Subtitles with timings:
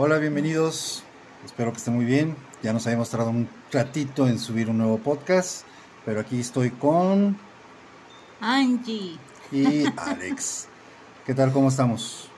[0.00, 1.02] Hola, bienvenidos.
[1.44, 2.36] Espero que estén muy bien.
[2.62, 5.66] Ya nos habíamos tardado un ratito en subir un nuevo podcast,
[6.04, 7.36] pero aquí estoy con
[8.40, 9.18] Angie.
[9.50, 10.68] y Alex.
[11.26, 11.52] ¿Qué tal?
[11.52, 12.28] ¿Cómo estamos?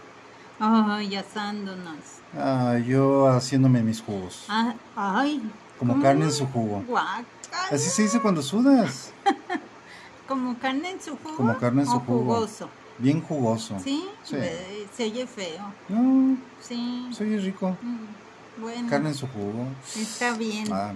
[0.59, 1.99] Ay, asándonos.
[2.35, 4.47] Ah, yo haciéndome mis jugos.
[4.49, 5.42] Ah, ay.
[5.79, 6.03] Como ¿cómo?
[6.03, 6.83] carne en su jugo.
[6.88, 7.27] Guácala.
[7.71, 9.13] Así se dice cuando sudas.
[10.27, 11.37] Como carne en su jugo.
[11.37, 12.37] Como carne en su o jugo.
[12.37, 12.71] jugoso.
[13.01, 13.78] Bien jugoso.
[13.82, 14.06] ¿Sí?
[14.24, 15.72] Se oye feo.
[15.88, 17.09] No, Sí.
[17.12, 17.77] soy rico.
[17.82, 18.91] Mm, Bueno.
[18.91, 19.66] Carne en su jugo.
[19.96, 20.66] Está bien.
[20.70, 20.92] Ah.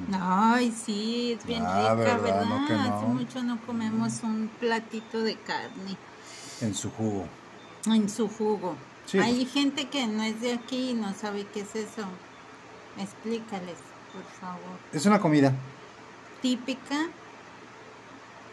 [0.56, 2.20] Ay, sí, es bien Ah, rica, ¿verdad?
[2.22, 2.45] ¿verdad?
[2.45, 2.82] ¿No que no?
[2.96, 5.96] Hace mucho no comemos un platito de carne
[6.60, 7.26] En su jugo.
[7.86, 8.76] en su jugo.
[9.06, 9.18] Sí.
[9.18, 12.02] Hay gente que no es de aquí y no sabe qué es eso.
[12.98, 13.76] Explícales,
[14.12, 14.78] por favor.
[14.92, 15.52] Es una comida
[16.42, 17.06] Típica.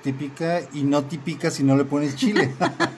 [0.03, 2.53] Típica y no típica si no le pones chile.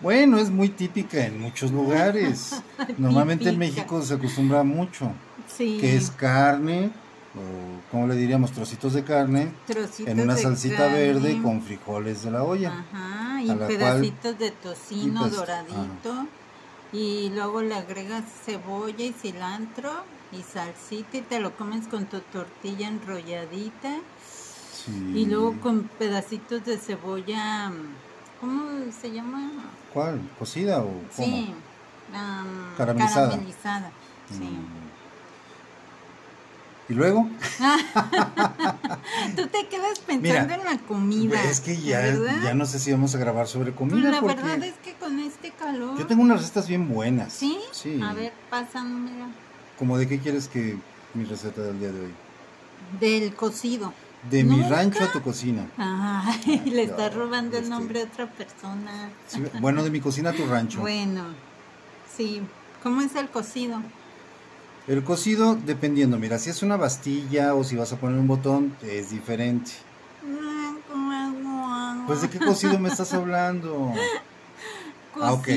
[0.00, 2.62] bueno, es muy típica en muchos lugares.
[2.98, 3.58] Normalmente en.
[3.58, 5.12] México se acostumbra mucho,
[5.56, 5.78] Sí.
[5.80, 6.90] que es carne,
[7.36, 10.98] o como le diríamos, trocitos de carne, trocitos en una salsita carne.
[10.98, 12.84] verde con frijoles de la olla.
[12.92, 16.26] Ajá, y cual- pedacitos de tocino y doradito.
[16.92, 19.92] Y luego le agregas cebolla y cilantro
[20.32, 23.96] y salsita y te lo comes con tu tortilla enrolladita.
[24.72, 25.12] Sí.
[25.14, 27.70] Y luego con pedacitos de cebolla,
[28.40, 29.50] ¿cómo se llama?
[29.92, 30.20] ¿Cuál?
[30.38, 30.86] ¿Cocida o
[31.16, 31.26] cómo?
[31.28, 31.52] Sí,
[32.14, 33.28] am, Caramelizada.
[33.30, 33.90] caramelizada,
[34.30, 34.44] sí.
[34.44, 34.90] Mm.
[36.88, 37.28] ¿Y luego?
[39.36, 41.40] Tú te quedas pensando Mira, en la comida.
[41.44, 42.42] Es que ya, ¿verdad?
[42.42, 44.10] ya no sé si vamos a grabar sobre comida.
[44.10, 45.96] la porque verdad es que con este calor.
[45.96, 47.32] Yo tengo unas recetas bien buenas.
[47.32, 47.60] ¿Sí?
[47.70, 48.00] Sí.
[48.02, 49.28] A ver, pásamela.
[49.80, 50.76] ¿Cómo de qué quieres que
[51.14, 52.12] mi receta del día de hoy?
[53.00, 53.94] Del cocido.
[54.30, 54.68] De mi ¿Nunca?
[54.68, 55.66] rancho a tu cocina.
[55.78, 59.08] Ay, le no, estás robando el este- nombre a otra persona.
[59.26, 60.80] Sí, bueno, de mi cocina a tu rancho.
[60.80, 61.24] Bueno,
[62.14, 62.42] sí.
[62.82, 63.80] ¿Cómo es el cocido?
[64.86, 68.74] El cocido, dependiendo, mira, si es una bastilla o si vas a poner un botón,
[68.82, 69.70] es diferente.
[72.06, 73.92] Pues de qué cocido me estás hablando.
[75.22, 75.48] Ah, ok.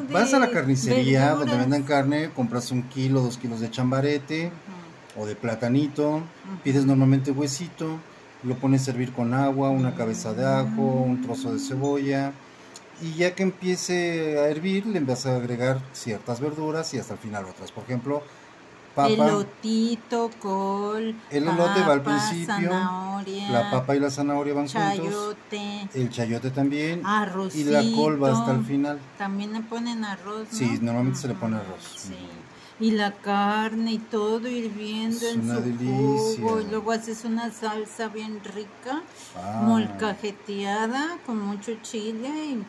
[0.00, 4.50] De Vas a la carnicería donde vendan carne, compras un kilo, dos kilos de chambarete
[5.16, 6.22] o de platanito,
[6.64, 7.98] pides normalmente huesito,
[8.42, 12.32] lo pones a servir con agua, una cabeza de ajo, un trozo de cebolla
[13.00, 17.20] y ya que empiece a hervir le vas a agregar ciertas verduras y hasta el
[17.20, 17.70] final otras.
[17.70, 18.22] Por ejemplo,
[18.94, 21.14] papa, Elotito, col.
[21.30, 23.50] El elote va al papa, principio, Zanahoria.
[23.50, 25.88] la papa y la zanahoria van juntos, Chayote.
[25.94, 27.70] el chayote también Arrocito.
[27.70, 28.98] y la col va hasta el final.
[29.18, 30.48] También le ponen arroz.
[30.52, 30.58] ¿no?
[30.58, 31.82] Sí, normalmente se le pone arroz.
[31.96, 32.14] Sí.
[32.80, 35.96] Y la carne y todo hirviendo Es en una su delicia.
[36.42, 36.60] jugo.
[36.60, 39.02] Y luego haces una salsa bien rica,
[39.36, 39.60] Ah.
[39.64, 42.28] molcajeteada con mucho chile.
[42.28, 42.64] Y...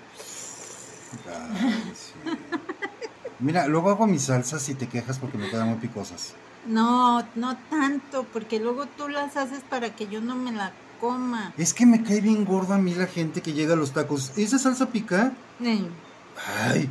[1.28, 2.12] Ay, sí.
[3.40, 6.34] Mira, luego hago mis salsas y te quejas porque me quedan muy picosas.
[6.68, 11.54] No, no tanto, porque luego tú las haces para que yo no me la coma.
[11.58, 14.32] Es que me cae bien gorda a mí la gente que llega a los tacos.
[14.38, 15.34] ¿Esa salsa pica?
[15.62, 15.88] Eh,
[16.66, 16.90] Ay,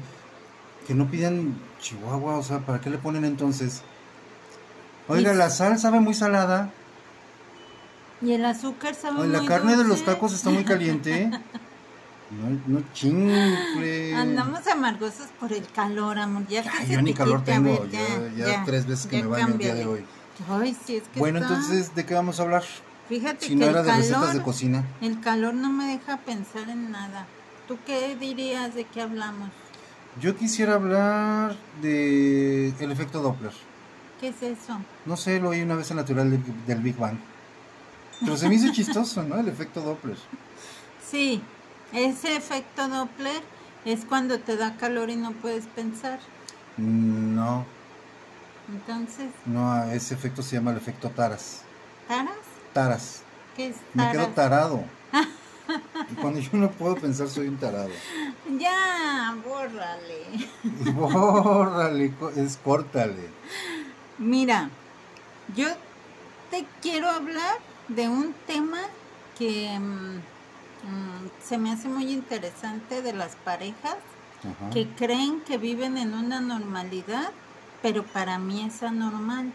[0.86, 3.82] que no pidan chihuahua, o sea, ¿para qué le ponen entonces?
[5.08, 6.70] Oiga, Y- la sal sabe muy salada.
[8.22, 11.30] Y el azúcar sabe Ay, la muy carne de los tacos está muy caliente.
[12.40, 14.14] No, no chingle.
[14.14, 16.46] Andamos amargosos por el calor, amor.
[16.48, 17.80] Ya Ay, yo ni calor tengo.
[17.82, 17.90] ver,
[18.36, 20.04] ya, ya tres veces que ya me baño el día de hoy.
[20.48, 22.64] Ay, sí, es que Bueno, está- entonces, ¿de qué vamos a hablar?
[23.08, 24.84] Fíjate Si que no el era de calor, recetas de cocina.
[25.00, 27.26] el calor no me deja pensar en nada.
[27.68, 29.50] ¿Tú qué dirías de qué hablamos?
[30.20, 33.52] Yo quisiera hablar de el efecto Doppler.
[34.20, 34.78] ¿Qué es eso?
[35.06, 37.16] No sé, lo oí una vez en la teoría del, del Big Bang.
[38.20, 39.38] Pero se me hizo chistoso, ¿no?
[39.38, 40.16] El efecto Doppler.
[41.08, 41.42] Sí,
[41.94, 43.42] ese efecto Doppler
[43.84, 46.18] es cuando te da calor y no puedes pensar.
[46.76, 47.64] Mm, No,
[48.68, 51.62] Entonces, no, ese efecto se llama el efecto Taras.
[52.08, 52.34] ¿taras?
[52.72, 53.22] Taras.
[53.56, 54.34] ¿Qué es Me quedo taras?
[54.34, 54.84] tarado.
[56.10, 57.88] Y cuando yo no puedo pensar, soy un tarado.
[58.58, 60.26] Ya, bórrale.
[60.92, 63.30] Bórrale, es córtale.
[64.18, 64.68] Mira,
[65.56, 65.68] yo
[66.50, 67.56] te quiero hablar
[67.88, 68.80] de un tema
[69.38, 69.70] que
[70.84, 73.96] mm, se me hace muy interesante de las parejas
[74.40, 74.70] Ajá.
[74.72, 77.30] que creen que viven en una normalidad,
[77.82, 79.52] pero para mí es anormal.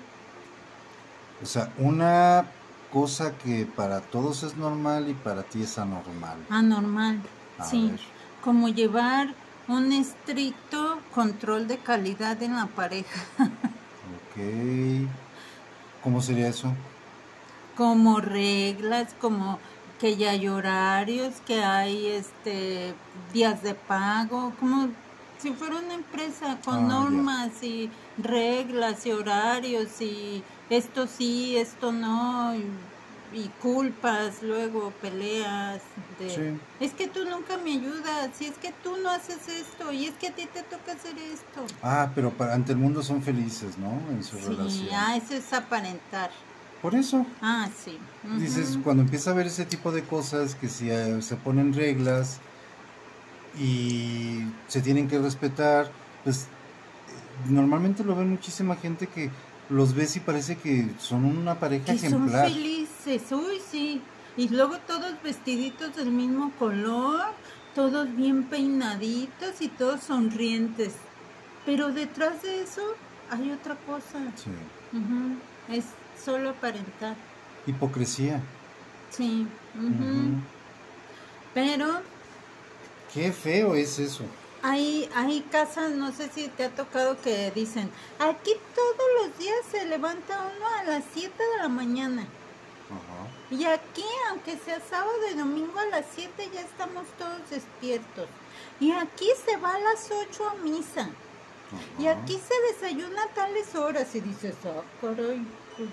[1.42, 2.46] O sea, una
[2.92, 6.38] cosa que para todos es normal y para ti es anormal.
[6.50, 7.22] Anormal,
[7.58, 7.90] A sí.
[7.92, 8.00] ver.
[8.44, 9.34] Como llevar
[9.68, 13.22] un estricto control de calidad en la pareja.
[14.10, 14.42] Ok.
[16.04, 16.74] ¿Cómo sería eso?
[17.80, 19.58] como reglas, como
[20.00, 22.94] que ya hay horarios, que hay este
[23.34, 24.88] días de pago, como
[25.42, 31.92] si fuera una empresa con Ah, normas y reglas y horarios y esto sí, esto
[31.92, 32.64] no, y,
[33.34, 35.82] y culpas, luego peleas
[36.20, 36.86] de, Sí.
[36.86, 40.14] es que tú nunca me ayudas, y es que tú no haces esto, y es
[40.16, 41.66] que a ti te toca hacer esto.
[41.82, 43.92] Ah, pero para, ante el mundo son felices, ¿no?
[44.12, 44.90] En su Sí, relación.
[44.94, 46.30] ah, eso es aparentar.
[46.82, 47.98] Por eso, Ah, sí.
[48.38, 52.40] dices, cuando empieza a ver ese tipo de cosas, que si eh, se ponen reglas
[53.60, 55.92] y se tienen que respetar,
[56.24, 59.30] pues eh, normalmente lo ven muchísima gente que
[59.70, 62.50] los ves y parece que son una pareja que son ejemplar.
[62.50, 64.02] felices, uy, sí.
[64.38, 67.22] Y luego todos vestiditos del mismo color,
[67.76, 70.94] todos bien peinaditos y todos sonrientes.
[71.66, 72.82] Pero detrás de eso
[73.30, 74.20] hay otra cosa.
[74.36, 74.50] Sí.
[75.76, 75.86] Es
[76.30, 77.16] solo aparentar.
[77.66, 78.42] Hipocresía.
[79.10, 79.48] Sí.
[81.54, 82.02] Pero
[83.14, 84.24] Qué feo es eso.
[84.62, 87.90] hay, hay casas, no sé si te ha tocado que dicen,
[88.20, 92.28] aquí todos los días se levanta uno a las 7 de la mañana.
[92.90, 93.28] Ajá.
[93.50, 98.30] Y aquí, aunque sea sábado y domingo a las 7, ya estamos todos despiertos.
[98.80, 101.10] Y aquí se va a las 8 a misa.
[102.00, 104.14] Y aquí se desayuna a tales horas.
[104.16, 105.46] Y dices, ah, caray,
[105.78, 105.90] pues,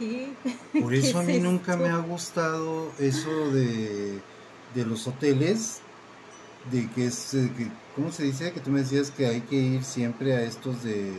[0.80, 1.84] Por ¿Qué eso a es mí nunca esto?
[1.84, 4.18] me ha gustado eso de,
[4.74, 5.80] de los hoteles,
[6.70, 8.52] de que es, eh, que, ¿cómo se dice?
[8.52, 11.12] Que tú me decías que hay que ir siempre a estos de,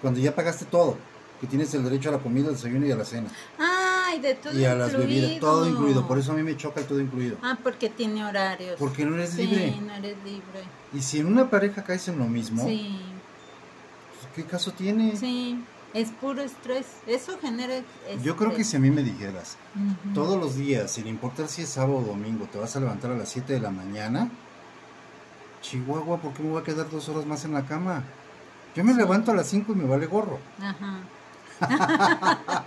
[0.00, 0.96] cuando ya pagaste todo,
[1.40, 3.28] que tienes el derecho a la comida, al desayuno y a la cena,
[3.58, 6.80] Ay, de todo y a las bebidas, todo incluido, por eso a mí me choca
[6.80, 8.76] el todo incluido, Ah, porque tiene horarios.
[8.78, 10.62] porque no eres sí, libre, no eres libre.
[10.94, 12.96] y si en una pareja caes en lo mismo, Sí,
[14.20, 15.14] pues, ¿qué caso tiene?
[15.16, 15.58] sí.
[15.94, 16.86] Es puro estrés.
[17.06, 17.74] Eso genera
[18.22, 18.68] Yo creo que estrés.
[18.68, 19.56] si a mí me dijeras.
[20.14, 23.16] Todos los días, sin importar si es sábado o domingo, te vas a levantar a
[23.16, 24.30] las 7 de la mañana.
[25.62, 28.02] Chihuahua, ¿por qué me voy a quedar dos horas más en la cama?
[28.74, 30.38] Yo me levanto a las 5 y me vale gorro.
[30.60, 31.00] Ajá.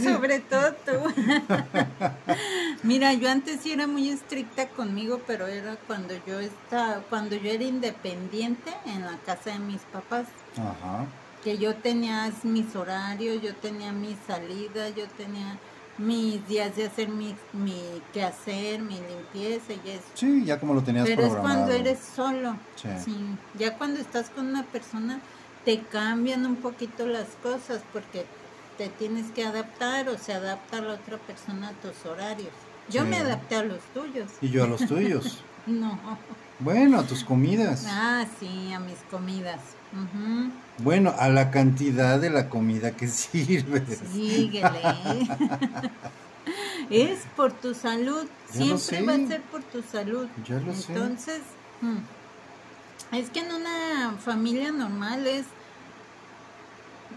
[0.00, 0.92] Sobre todo tú.
[2.84, 7.50] Mira, yo antes sí era muy estricta conmigo, pero era cuando yo estaba, cuando yo
[7.50, 10.26] era independiente en la casa de mis papás,
[10.56, 11.06] Ajá.
[11.44, 15.58] Que yo tenía mis horarios, yo tenía mis salidas, yo tenía
[15.98, 17.80] mis días de hacer mi, mi
[18.12, 20.04] quehacer, mi limpieza y eso.
[20.14, 21.66] Sí, ya como lo tenías Pero es programado.
[21.66, 22.56] cuando eres solo.
[22.76, 22.88] Sí.
[23.04, 23.16] Sí.
[23.58, 25.20] Ya cuando estás con una persona
[25.64, 28.24] te cambian un poquito las cosas porque
[28.78, 32.48] te tienes que adaptar o se adapta la otra persona a tus horarios.
[32.88, 33.08] Yo Sí.
[33.08, 34.30] me adapté a los tuyos.
[34.40, 35.42] Y yo a los tuyos.
[35.66, 35.98] No.
[36.60, 37.86] Bueno, a tus comidas.
[37.88, 39.60] Ah, sí, a mis comidas.
[40.78, 44.00] Bueno, a la cantidad de la comida que sirves.
[44.12, 44.80] Síguele.
[46.90, 48.26] es por tu salud.
[48.54, 50.28] Ya Siempre va a ser por tu salud.
[50.46, 50.92] Ya lo sé.
[50.92, 51.40] Entonces,
[51.80, 55.46] mm, es que en una familia normal es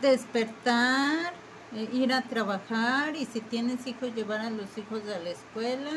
[0.02, 1.34] despertar,
[1.76, 5.92] eh, ir a trabajar y si tienes hijos llevar a los hijos a la escuela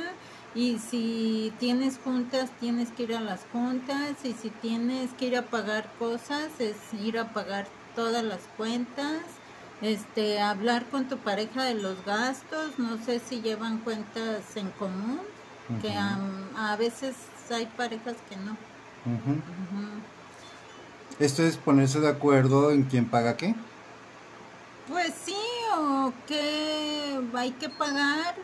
[0.57, 5.37] y si tienes juntas tienes que ir a las juntas y si tienes que ir
[5.37, 9.23] a pagar cosas es ir a pagar todas las cuentas
[9.83, 15.21] este hablar con tu pareja de los gastos no sé si llevan cuentas en común
[15.83, 17.15] que a veces
[17.55, 18.57] hay parejas que no.
[21.19, 23.55] Esto es ponerse de acuerdo en quién paga qué.
[24.89, 25.37] Pues sí,
[25.77, 28.35] o que hay que pagar.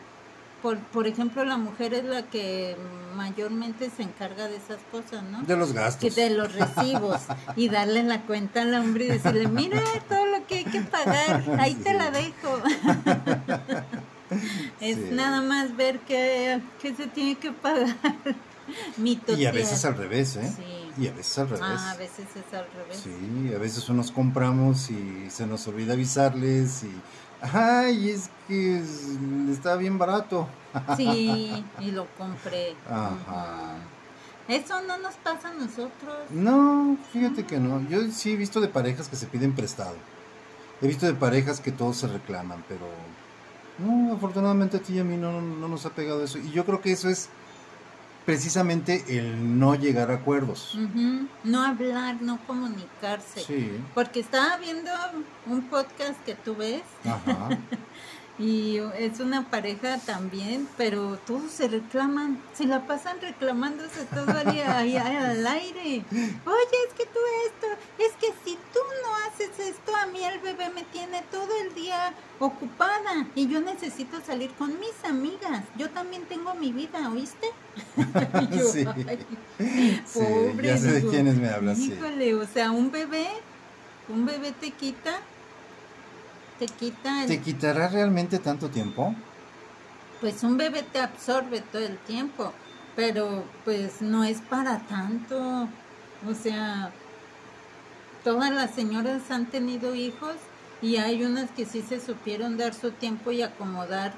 [0.63, 2.77] Por, por ejemplo, la mujer es la que
[3.15, 5.41] mayormente se encarga de esas cosas, ¿no?
[5.43, 6.15] De los gastos.
[6.15, 7.19] de los recibos
[7.57, 11.43] y darle la cuenta al hombre y decirle, mira todo lo que hay que pagar,
[11.59, 12.61] ahí te la dejo.
[14.79, 15.09] es Sí.
[15.11, 17.93] nada más ver qué, qué se tiene que pagar.
[18.95, 20.53] Mi Y a veces al revés, ¿eh?
[20.55, 21.03] Sí.
[21.03, 21.65] Y a veces al revés.
[21.67, 23.01] Ah, a veces es al revés.
[23.03, 26.91] Sí, a veces unos compramos y se nos olvida avisarles y...
[27.51, 29.17] Ay, es que es-
[29.51, 30.47] está bien barato.
[30.97, 32.75] Sí, y lo compré.
[32.89, 33.75] Ajá.
[34.47, 36.15] Eso no nos pasa a nosotros.
[36.31, 37.87] No, fíjate que no.
[37.89, 39.95] Yo sí he visto de parejas que se piden prestado.
[40.81, 42.85] He visto de parejas que todos se reclaman, pero...
[43.79, 46.37] No, afortunadamente a ti y a mí no, no nos ha pegado eso.
[46.39, 47.29] Y yo creo que eso es
[48.25, 50.77] precisamente el no llegar a acuerdos.
[51.43, 53.41] No hablar, no comunicarse.
[53.41, 53.71] Sí.
[53.93, 54.91] Porque estaba viendo
[55.45, 57.49] un podcast que tú ves Ajá.
[58.39, 64.51] y es una pareja también, pero todos se reclaman, se la pasan reclamándose todo el
[64.51, 66.03] día ahí al aire.
[66.11, 67.67] Oye, es que tú esto,
[67.99, 71.75] es que si tú no haces esto, a mí el bebé me tiene todo el
[71.75, 75.63] día ocupada y yo necesito salir con mis amigas.
[75.77, 77.51] Yo también tengo mi vida, ¿oíste?
[78.71, 78.85] sí.
[80.13, 80.67] pobre.
[80.67, 81.77] ya sé de quiénes me hablas.
[81.77, 83.27] Híjole, o sea, un bebé,
[84.09, 85.19] un bebé te quita,
[86.65, 87.25] te quita.
[87.25, 89.13] ¿Te quitará realmente tanto tiempo?
[90.21, 92.53] Pues un bebé te absorbe todo el tiempo,
[92.95, 95.67] pero pues no es para tanto.
[96.29, 96.91] O sea,
[98.23, 100.35] todas las señoras han tenido hijos
[100.81, 104.13] y hay unas que sí se supieron dar su tiempo y acomodar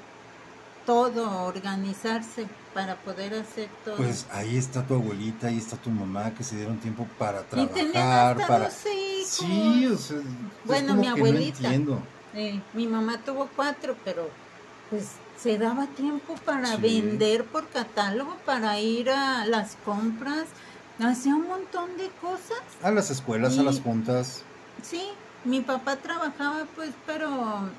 [0.84, 3.96] todo, organizarse para poder hacer todo.
[3.96, 8.46] Pues ahí está tu abuelita, ahí está tu mamá que se dieron tiempo para trabajar,
[8.46, 10.18] para Sí, o sea,
[10.64, 11.72] bueno, mi abuelita.
[12.36, 14.28] Eh, mi mamá tuvo cuatro, pero
[14.90, 20.44] pues se daba tiempo para vender por catálogo, para ir a las compras,
[21.00, 22.60] hacía un montón de cosas.
[22.82, 24.42] A las escuelas, a las juntas.
[24.82, 25.02] Sí,
[25.44, 27.70] mi papá trabajaba pues, pero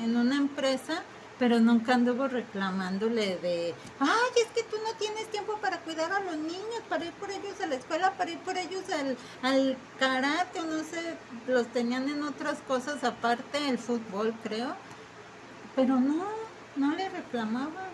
[0.00, 1.04] en una empresa,
[1.40, 6.20] pero nunca anduvo reclamándole de, ay, es que tú no tienes tiempo para cuidar a
[6.20, 9.78] los niños, para ir por ellos a la escuela, para ir por ellos al, al
[9.98, 11.16] karate, o no sé,
[11.48, 14.74] los tenían en otras cosas aparte, el fútbol creo,
[15.74, 16.26] pero no,
[16.76, 17.88] no le reclamaba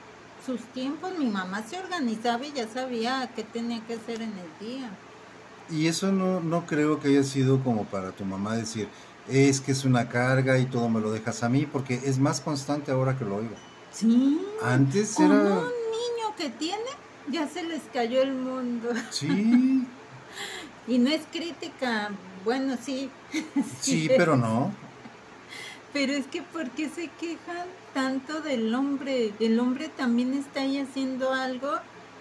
[0.45, 4.67] sus tiempos, mi mamá se organizaba y ya sabía qué tenía que hacer en el
[4.67, 4.91] día.
[5.71, 8.89] Y eso no, no creo que haya sido como para tu mamá decir,
[9.29, 12.41] es que es una carga y todo me lo dejas a mí, porque es más
[12.41, 13.55] constante ahora que lo oigo.
[13.93, 14.41] Sí.
[14.63, 15.35] Antes era...
[15.35, 16.83] un niño que tiene,
[17.29, 18.91] ya se les cayó el mundo.
[19.11, 19.87] Sí.
[20.87, 22.11] y no es crítica,
[22.45, 23.11] bueno, sí.
[23.81, 24.73] sí, pero no.
[25.93, 29.33] Pero es que ¿por qué se quejan tanto del hombre?
[29.41, 31.73] El hombre también está ahí haciendo algo.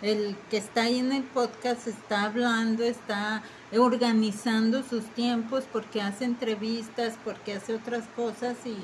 [0.02, 6.26] El que está ahí en el podcast está hablando, está organizando sus tiempos porque hace
[6.26, 8.78] entrevistas, porque hace otras cosas y,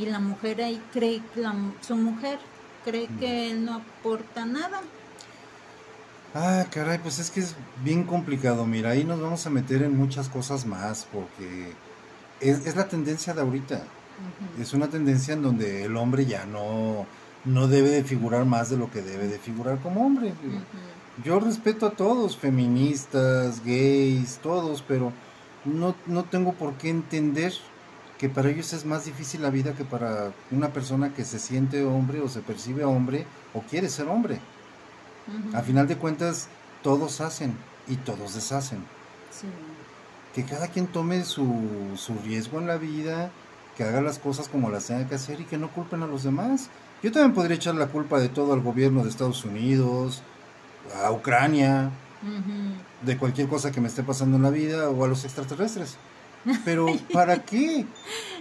[0.00, 2.38] y la mujer ahí cree, la, su mujer
[2.84, 4.80] cree que él no aporta nada.
[6.34, 8.66] Ah, caray, pues es que es bien complicado.
[8.66, 11.72] Mira, ahí nos vamos a meter en muchas cosas más porque
[12.40, 13.82] es, es la tendencia de ahorita.
[14.60, 17.06] Es una tendencia en donde el hombre ya no,
[17.44, 20.32] no debe de figurar más de lo que debe de figurar como hombre.
[21.24, 25.12] Yo respeto a todos, feministas, gays, todos, pero
[25.64, 27.52] no, no tengo por qué entender
[28.18, 31.84] que para ellos es más difícil la vida que para una persona que se siente
[31.84, 34.40] hombre o se percibe hombre o quiere ser hombre.
[35.54, 36.48] A final de cuentas,
[36.82, 37.56] todos hacen
[37.88, 38.84] y todos deshacen.
[40.34, 41.64] Que cada quien tome su,
[41.96, 43.30] su riesgo en la vida,
[43.76, 46.22] que haga las cosas como las tenga que hacer y que no culpen a los
[46.22, 46.68] demás.
[47.02, 50.22] Yo también podría echar la culpa de todo al gobierno de Estados Unidos,
[51.02, 51.90] a Ucrania,
[53.02, 55.96] de cualquier cosa que me esté pasando en la vida o a los extraterrestres.
[56.64, 57.86] Pero ¿para qué?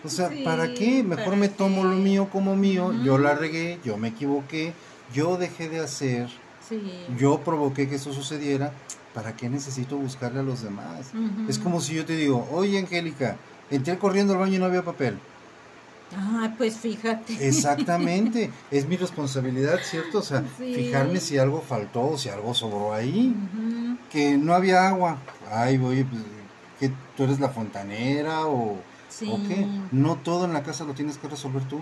[0.03, 1.03] O sea, ¿para qué?
[1.03, 4.73] Mejor me tomo lo mío como mío, yo la regué, yo me equivoqué,
[5.13, 6.29] yo dejé de hacer,
[7.17, 8.71] yo provoqué que eso sucediera,
[9.13, 11.11] ¿para qué necesito buscarle a los demás?
[11.47, 13.37] Es como si yo te digo, oye Angélica,
[13.71, 15.17] Entré corriendo al baño y no había papel.
[16.15, 17.47] Ah, pues fíjate.
[17.47, 20.19] Exactamente, es mi responsabilidad, ¿cierto?
[20.19, 23.35] O sea, fijarme si algo faltó o si algo sobró ahí.
[24.11, 25.17] Que no había agua.
[25.51, 26.21] Ay, voy, pues,
[26.79, 28.77] que tú eres la fontanera o,
[29.19, 29.65] qué.
[29.91, 31.81] No todo en la casa lo tienes que resolver tú.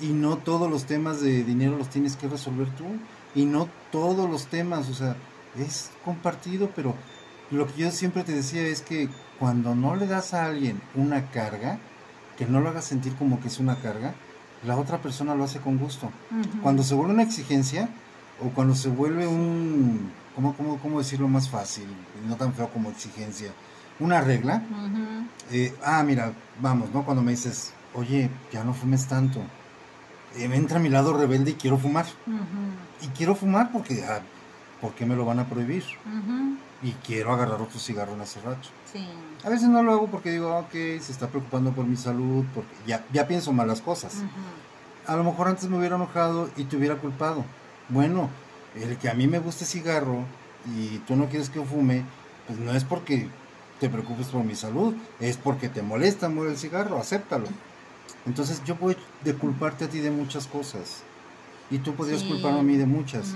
[0.00, 2.84] Y no todos los temas de dinero los tienes que resolver tú.
[3.34, 5.16] Y no todos los temas, o sea,
[5.58, 6.94] es compartido, pero
[7.50, 11.30] lo que yo siempre te decía es que cuando no le das a alguien una
[11.30, 11.78] carga,
[12.40, 14.14] que no lo hagas sentir como que es una carga,
[14.66, 16.10] la otra persona lo hace con gusto.
[16.62, 17.90] Cuando se vuelve una exigencia
[18.42, 21.84] o cuando se vuelve un, ¿cómo, cómo, cómo decirlo más fácil?
[22.26, 23.52] No tan feo como exigencia.
[23.98, 24.62] Una regla.
[25.50, 26.32] Eh, ah, mira,
[26.62, 27.04] vamos, ¿no?
[27.04, 29.42] Cuando me dices, oye, ya no fumes tanto.
[30.34, 32.06] Eh, me entra a mi lado rebelde y quiero fumar.
[33.02, 34.22] Y quiero fumar porque, ah,
[34.80, 35.84] ¿por qué me lo van a prohibir?
[36.82, 38.68] y quiero agarrar otro cigarro en ese rato.
[38.92, 39.06] Sí.
[39.44, 42.74] A veces no lo hago porque digo, ok, se está preocupando por mi salud, porque
[42.86, 44.22] ya, ya pienso malas cosas.
[45.06, 47.44] A lo mejor antes me hubiera enojado y te hubiera culpado.
[47.88, 48.28] Bueno,
[48.74, 50.24] el que a mí me guste cigarro
[50.76, 52.04] y tú no quieres que fume,
[52.46, 53.28] pues no es porque
[53.80, 57.46] te preocupes por mi salud, es porque te molesta muere el cigarro, acéptalo.
[58.26, 61.02] Entonces yo puedo de culparte a ti de muchas cosas
[61.70, 63.34] y tú podrías culparme a mí de muchas,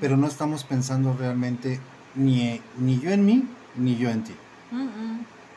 [0.00, 1.80] pero no estamos pensando realmente
[2.14, 4.34] ni, ni yo en mí, ni yo en ti.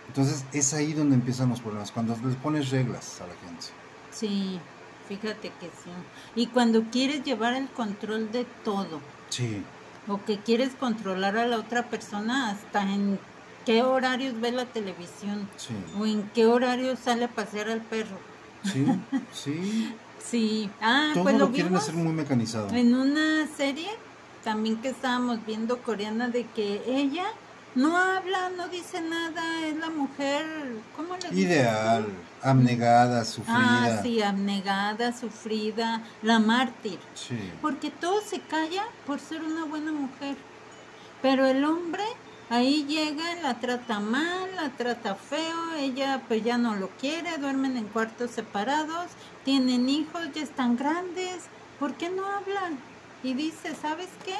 [0.07, 3.67] Entonces es ahí donde empiezan los problemas, cuando les pones reglas a la gente.
[4.11, 4.59] Sí,
[5.07, 5.91] fíjate que sí.
[6.35, 8.99] Y cuando quieres llevar el control de todo.
[9.29, 9.63] Sí.
[10.07, 13.19] O que quieres controlar a la otra persona hasta en
[13.65, 15.73] qué horarios ve la televisión Sí.
[15.99, 18.17] o en qué horario sale a pasear al perro.
[18.63, 18.85] Sí,
[19.33, 19.95] sí.
[20.21, 22.67] Sí, ah, Todo pues lo lo quieren hacer muy mecanizado.
[22.75, 23.87] en una serie
[24.43, 27.23] también que estábamos viendo coreana de que ella
[27.79, 30.45] no habla, no dice nada, es la mujer,
[30.95, 32.05] ¿cómo le Ideal,
[32.41, 34.01] abnegada, Ah, sufrida.
[34.03, 36.99] sí, abnegada, sufrida, la mártir.
[37.13, 37.37] Sí.
[37.61, 40.35] Porque todo se calla por ser una buena mujer.
[41.21, 42.03] Pero el hombre
[42.49, 47.77] ahí llega, la trata mal, la trata feo, ella pues ya no lo quiere, duermen
[47.77, 49.07] en cuartos separados,
[49.45, 51.43] tienen hijos, ya están grandes,
[51.79, 52.77] ¿por qué no hablan?
[53.23, 54.37] Y dice, ¿sabes qué?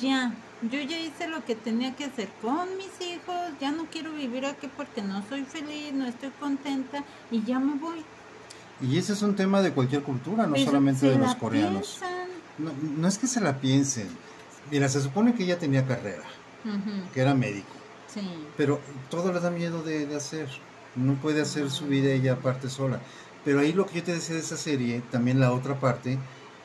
[0.00, 4.12] Ya, yo ya hice lo que tenía que hacer con mis hijos, ya no quiero
[4.12, 8.04] vivir aquí porque no soy feliz, no estoy contenta y ya me voy.
[8.80, 12.00] Y ese es un tema de cualquier cultura, no Pero solamente de los coreanos.
[12.58, 14.08] No, no es que se la piensen.
[14.70, 16.24] Mira, se supone que ella tenía carrera,
[17.14, 17.66] que era médico,
[18.12, 18.20] Sí.
[18.56, 20.48] pero todo le da miedo de, de hacer.
[20.96, 23.00] No puede hacer su vida ella aparte sola.
[23.44, 26.18] Pero ahí lo que yo te decía de esa serie, también la otra parte,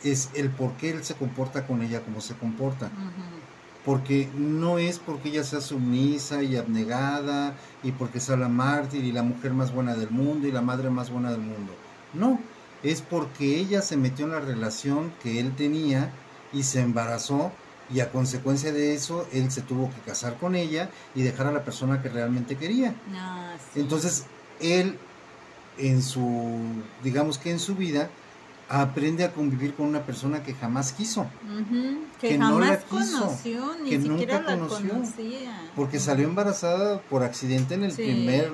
[0.04, 2.88] es el por qué él se comporta con ella como se comporta.
[2.88, 3.43] ujú.
[3.86, 9.12] Porque no es porque ella sea sumisa y abnegada y porque sea la mártir y
[9.12, 11.74] la mujer más buena del mundo y la madre más buena del mundo.
[12.14, 12.40] No,
[12.82, 16.12] es porque ella se metió en la relación que él tenía
[16.54, 17.52] y se embarazó
[17.94, 21.52] y a consecuencia de eso él se tuvo que casar con ella y dejar a
[21.52, 22.96] la persona que realmente quería.
[23.14, 23.82] Ah, sí.
[23.82, 24.26] Entonces
[24.62, 24.98] él
[25.78, 26.60] en su,
[27.04, 28.10] digamos que en su vida,
[28.70, 31.28] aprende a convivir con una persona que jamás quiso.
[32.20, 35.62] Que, que no jamás la quiso, conoció, ni que siquiera nunca la conoció, conocía.
[35.76, 38.04] Porque salió embarazada por accidente en el Sí.
[38.04, 38.52] primer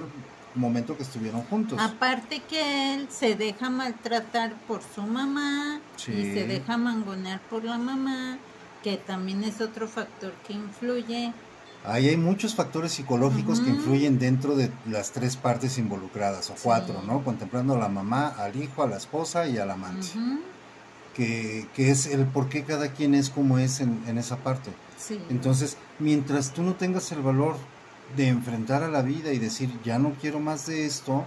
[0.55, 1.79] momento que estuvieron juntos.
[1.79, 6.11] Aparte que él se deja maltratar por su mamá Sí.
[6.11, 8.37] y se deja mangonear por la mamá,
[8.83, 11.33] que también es otro factor que influye.
[11.85, 16.59] Ahí hay muchos factores psicológicos que influyen dentro de las tres partes involucradas, o Sí.
[16.63, 17.23] cuatro, ¿no?
[17.23, 20.07] Contemplando a la mamá, al hijo, a la esposa y al amante.
[21.15, 24.71] Que, que es el por qué cada quien es como es en, en esa parte.
[24.97, 25.19] Sí.
[25.29, 27.55] Entonces, mientras tú no tengas el valor
[28.15, 31.25] de enfrentar a la vida y decir, ya no quiero más de esto,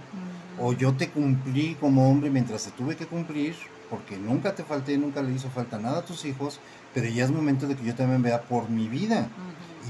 [0.59, 3.55] o yo te cumplí como hombre mientras te tuve que cumplir,
[3.89, 6.59] porque nunca te falté, nunca le hizo falta nada a tus hijos,
[6.93, 9.27] pero ya es momento de que yo también vea por mi vida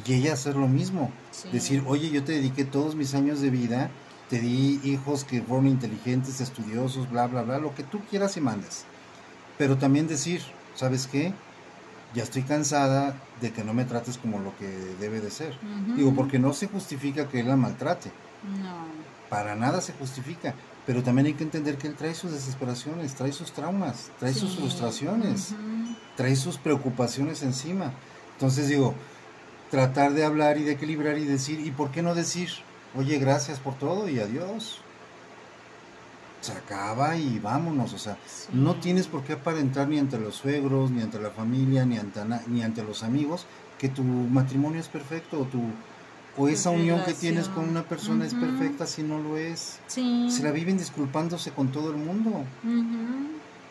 [0.05, 1.11] y ella hacer lo mismo.
[1.31, 1.49] sí.
[1.51, 3.89] Decir, oye, yo te dediqué todos mis años de vida,
[4.29, 8.41] te di hijos que fueron inteligentes, estudiosos, bla, bla, bla, lo que tú quieras y
[8.41, 8.85] mandes.
[9.57, 10.41] Pero también decir,
[10.75, 11.33] ¿sabes qué?
[12.15, 14.67] Ya estoy cansada de que no me trates como lo que
[14.99, 15.57] debe de ser.
[15.95, 18.11] Digo, porque no se justifica que él la maltrate,
[18.61, 18.85] No.
[19.29, 20.53] para nada se justifica.
[20.85, 24.55] Pero también hay que entender que él trae sus desesperaciones, trae sus traumas, trae sus
[24.57, 25.53] frustraciones
[26.17, 27.91] trae sus preocupaciones encima.
[28.33, 28.93] Entonces digo,
[29.73, 32.47] tratar de hablar y de equilibrar y decir, ¿y por qué no decir,
[32.95, 34.77] oye, gracias por todo y adiós?
[36.41, 38.49] Se acaba y vámonos, o sea, Sí.
[38.53, 42.19] no tienes por qué aparentar ni ante los suegros, ni ante la familia, ni ante,
[42.49, 43.47] ni ante los amigos
[43.79, 45.59] que tu matrimonio es perfecto o tu
[46.37, 49.79] o esa unión que tienes con una persona es perfecta si no lo es.
[49.87, 50.27] Sí.
[50.29, 52.43] Se la viven disculpándose con todo el mundo.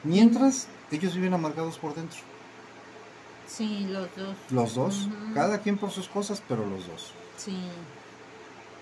[0.05, 2.19] Mientras ellos viven amargados por dentro.
[3.53, 4.37] Sí, los dos.
[4.51, 7.12] Los dos, cada quien por sus cosas, pero los dos.
[7.37, 7.57] Sí.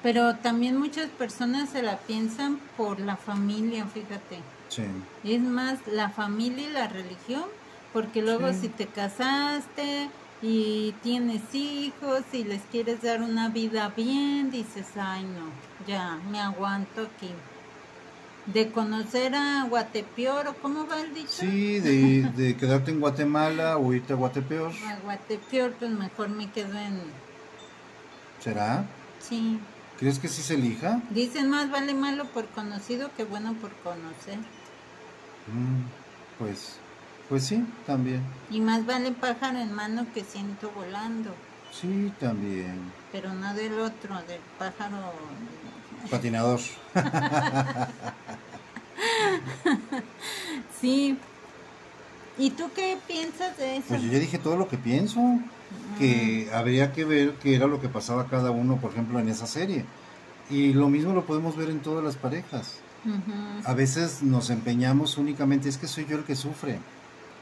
[0.03, 4.39] Pero también muchas personas se la piensan por la familia, fíjate.
[4.69, 4.85] Sí.
[5.25, 7.45] Es más la familia y la religión,
[7.93, 8.61] porque luego Sí.
[8.63, 10.09] si te casaste
[10.41, 15.51] y tienes hijos y les quieres dar una vida bien, dices, ay no,
[15.87, 17.31] ya, me aguanto aquí.
[18.47, 21.29] De conocer a Guatepeor, ¿o cómo va el dicho?
[21.29, 24.73] Sí, de, de quedarte en Guatemala o irte a Guatepeor.
[24.87, 27.01] A Guatepeor, pues mejor me quedo en...
[28.43, 28.87] ¿Será?
[29.21, 29.61] Sí.
[29.99, 31.03] ¿Crees que sí se elija?
[31.11, 34.39] Dicen más vale malo por conocido que bueno por conocer.
[35.47, 35.85] Mm,
[36.39, 36.77] pues,
[37.29, 38.23] pues sí, también.
[38.51, 41.35] Y más vale pájaro en mano que ciento volando.
[41.71, 42.81] Sí, también.
[43.13, 45.13] Pero no del otro, del pájaro.
[46.09, 46.61] Patinador.
[50.81, 51.19] Sí.
[52.39, 53.87] ¿Y tú qué piensas de eso?
[53.89, 55.21] Pues yo ya dije todo lo que pienso.
[55.99, 59.47] Que habría que ver qué era lo que pasaba cada uno, por ejemplo, en esa
[59.47, 59.85] serie.
[60.49, 62.79] Y lo mismo lo podemos ver en todas las parejas.
[63.65, 66.79] A veces nos empeñamos únicamente, es que soy yo el que sufre.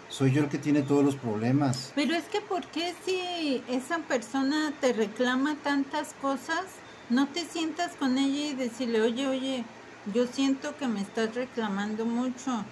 [0.08, 1.92] Soy yo el que tiene todos los problemas.
[1.94, 6.64] Pero es que ¿por qué si esa persona te reclama tantas cosas,
[7.10, 9.64] no te sientas con ella y decirle, oye, oye,
[10.12, 12.64] yo siento que me estás reclamando mucho.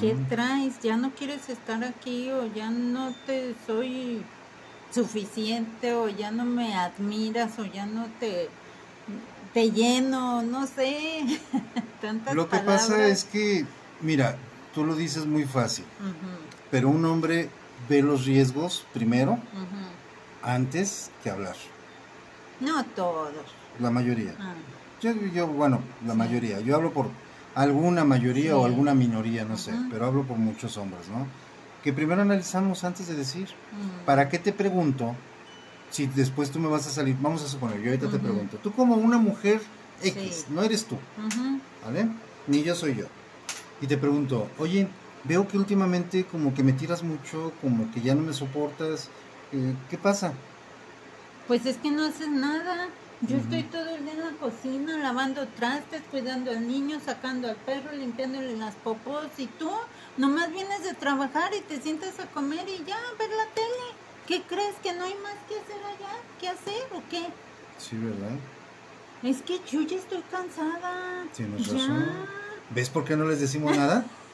[0.00, 0.80] ¿Qué traes?
[0.80, 4.22] ¿Ya no quieres estar aquí o ya no te soy
[4.90, 8.48] suficiente o ya no me admiras o ya no te
[9.52, 11.24] te lleno, no sé.
[12.00, 13.66] Tantas Lo que pasa es que,
[14.00, 14.36] mira,
[14.74, 15.84] tú lo dices muy fácil,
[16.70, 17.50] pero un hombre
[17.88, 19.38] ve los riesgos primero
[20.42, 21.56] antes que hablar.
[22.60, 23.32] No todos.
[23.80, 24.34] La mayoría.
[24.38, 24.54] Ah.
[25.00, 26.60] Yo, yo, bueno, la mayoría.
[26.60, 27.08] Yo hablo por
[27.54, 31.26] alguna mayoría o alguna minoría, no sé, pero hablo por muchos hombres, ¿no?
[31.82, 33.44] Que primero analizamos antes de decir.
[33.44, 34.04] Mm.
[34.04, 35.14] ¿Para qué te pregunto
[35.90, 37.16] si después tú me vas a salir?
[37.20, 38.58] Vamos a suponer, yo ahorita te pregunto.
[38.58, 39.60] Tú como una mujer
[40.02, 40.96] X, no eres tú,
[41.84, 42.08] ¿vale?
[42.46, 43.06] Ni yo soy yo.
[43.80, 44.88] Y te pregunto, oye,
[45.24, 49.08] veo que últimamente como que me tiras mucho, como que ya no me soportas.
[49.52, 50.32] Eh, ¿Qué pasa?
[51.48, 52.88] Pues es que no haces nada.
[53.22, 57.56] Yo estoy todo el día en la cocina, lavando trastes, cuidando al niño, sacando al
[57.56, 59.26] perro, limpiándole las popos.
[59.38, 59.70] Y tú
[60.18, 63.96] nomás vienes de trabajar y te sientas a comer y ya, a ver la tele.
[64.28, 64.76] ¿Qué crees?
[64.82, 66.14] ¿Que no hay más que hacer allá?
[66.38, 67.26] ¿Qué hacer o qué?
[67.78, 68.38] Sí, ¿verdad?
[69.22, 71.24] Es que yo ya estoy cansada.
[71.34, 72.06] Tienes razón.
[72.70, 74.04] ¿Ves por qué no les decimos nada?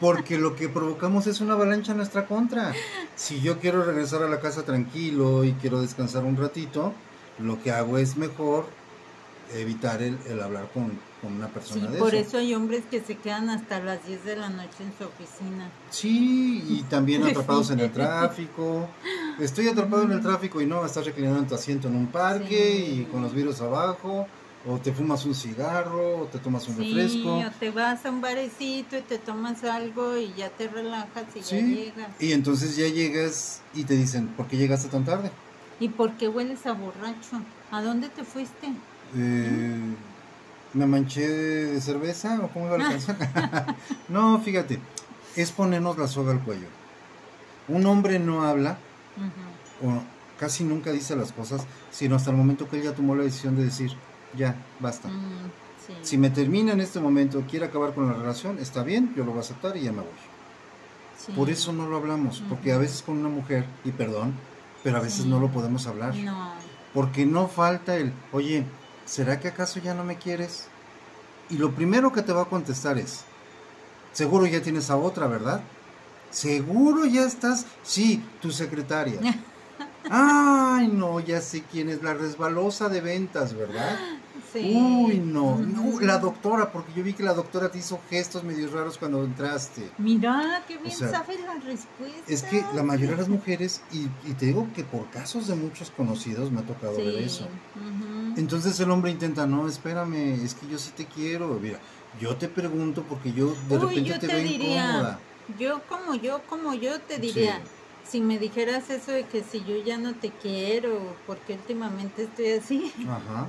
[0.00, 2.72] Porque lo que provocamos es una avalancha en nuestra contra.
[3.14, 6.92] Si yo quiero regresar a la casa tranquilo y quiero descansar un ratito,
[7.38, 8.66] lo que hago es mejor
[9.52, 12.36] evitar el, hablar con, una persona sí, por eso.
[12.36, 15.70] hay hombres que se quedan hasta las 10 de la noche en su oficina.
[15.88, 18.88] Sí, y también atrapados en el tráfico.
[19.40, 22.76] Estoy atrapado en el tráfico y no, estás reclinando en tu asiento en un parque
[22.78, 24.26] y con los virus abajo.
[24.66, 27.36] O te fumas un cigarro, o te tomas un refresco.
[27.36, 31.40] o te vas a un barecito y te tomas algo y ya te relajas y
[31.40, 32.08] ya llegas.
[32.18, 35.30] Y entonces ya llegas y te dicen, ¿por qué llegaste tan tarde?
[35.80, 37.40] ¿Y por qué hueles a borracho?
[37.70, 38.68] ¿A dónde te fuiste?
[39.16, 39.94] Eh,
[40.72, 43.16] ¿Me manché de cerveza o cómo iba la canción?
[44.08, 44.78] no, fíjate,
[45.36, 46.68] es ponernos la soga al cuello.
[47.68, 48.78] Un hombre no habla
[49.82, 50.02] o
[50.38, 53.56] casi nunca dice las cosas, sino hasta el momento que él ya tomó la decisión
[53.56, 53.92] de decir,
[54.36, 55.08] ya, basta.
[55.08, 55.50] Mm,
[56.02, 59.32] si me termina en este momento, quiere acabar con la relación, está bien, yo lo
[59.32, 61.34] voy a aceptar y ya me voy.
[61.34, 64.34] Por eso no lo hablamos, porque a veces con una mujer, y perdón,
[64.82, 66.14] pero a veces no lo podemos hablar.
[66.14, 66.52] No.
[66.92, 68.64] Porque no falta el, oye,
[69.04, 70.68] ¿será que acaso ya no me quieres?
[71.50, 73.24] Y lo primero que te va a contestar es,
[74.12, 75.62] seguro ya tienes a otra, ¿verdad?
[76.30, 79.20] Seguro ya estás, sí, tu secretaria.
[80.10, 83.98] Ay, no, ya sé quién es la resbalosa de ventas, ¿verdad?
[84.60, 88.70] Uy, no, no, la doctora, porque yo vi que la doctora te hizo gestos medio
[88.70, 89.90] raros cuando entraste.
[89.98, 92.22] Mira, qué bien sabes la respuesta.
[92.28, 95.90] Es que la mayoría de las mujeres, y, te digo que por casos de muchos
[95.90, 97.48] conocidos me ha tocado ver eso.
[98.36, 101.58] Entonces el hombre intenta, no, espérame, es que yo sí te quiero.
[101.60, 101.78] Mira,
[102.20, 105.18] yo te pregunto porque yo de repente te, veo incómoda.
[105.58, 107.60] Yo como yo, como yo te diría.
[108.06, 112.52] Si me dijeras eso de que si yo ya no te quiero, porque últimamente estoy
[112.52, 112.92] así.
[113.08, 113.48] Ajá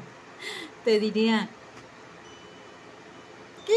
[0.86, 1.50] te diría,
[3.66, 3.74] ¿qué?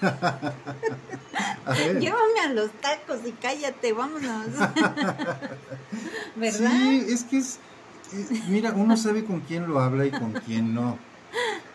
[2.00, 4.46] Llévame a los tacos y cállate, vámonos.
[6.36, 6.70] ¿Verdad?
[6.70, 7.58] Sí, es que es,
[8.12, 10.98] eh, mira, uno sabe con quién lo habla y con quién no.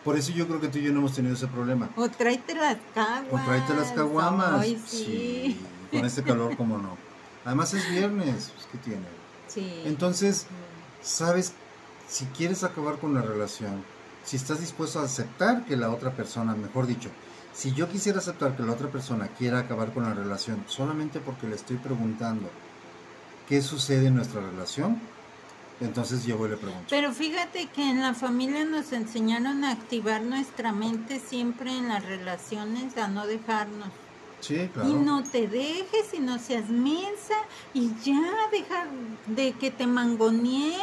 [0.04, 1.90] Por eso yo creo que tú y yo no hemos tenido ese problema.
[1.96, 3.32] O tráete las caguamas.
[3.32, 4.68] O tráete las caguamas.
[4.86, 5.58] sí.
[5.90, 6.98] Con este calor, como no.
[7.46, 9.06] Además es viernes, pues, ¿qué tiene?
[9.48, 9.84] Sí.
[9.86, 10.48] Entonces,
[11.02, 11.54] sabes,
[12.10, 13.84] si quieres acabar con la relación,
[14.24, 17.10] si estás dispuesto a aceptar que la otra persona, mejor dicho,
[17.54, 21.48] si yo quisiera aceptar que la otra persona quiera acabar con la relación solamente porque
[21.48, 22.50] le estoy preguntando
[23.48, 25.00] qué sucede en nuestra relación,
[25.80, 26.86] entonces yo voy y le pregunto.
[26.90, 32.06] Pero fíjate que en la familia nos enseñaron a activar nuestra mente siempre en las
[32.06, 33.90] relaciones, a no dejarnos.
[34.40, 34.90] Sí, claro.
[34.90, 37.36] Y no te dejes y no seas mensa
[37.74, 38.88] y ya deja
[39.28, 40.78] de que te mangonee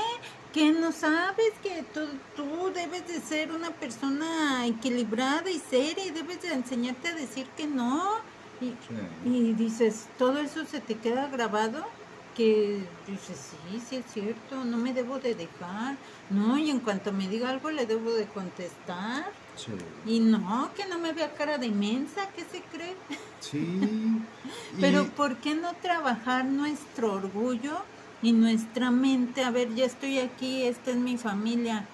[0.52, 2.00] que no sabes que tú,
[2.36, 7.46] tú, debes de ser una persona equilibrada y seria y debes de enseñarte a decir
[7.56, 8.18] que no.
[8.60, 8.74] Y,
[9.28, 11.86] y dices, todo eso se te queda grabado,
[12.36, 15.96] que dices, sí, sí es cierto, no me debo de dejar,
[16.28, 19.30] no, y en cuanto me diga algo le debo de contestar.
[20.06, 22.96] Y no, que no me vea cara de inmensa, ¿qué se cree?
[23.40, 23.78] Sí.
[24.80, 27.82] Pero ¿por qué no trabajar nuestro orgullo?
[28.22, 31.86] Y nuestra mente, a ver, ya estoy aquí, esta es mi familia,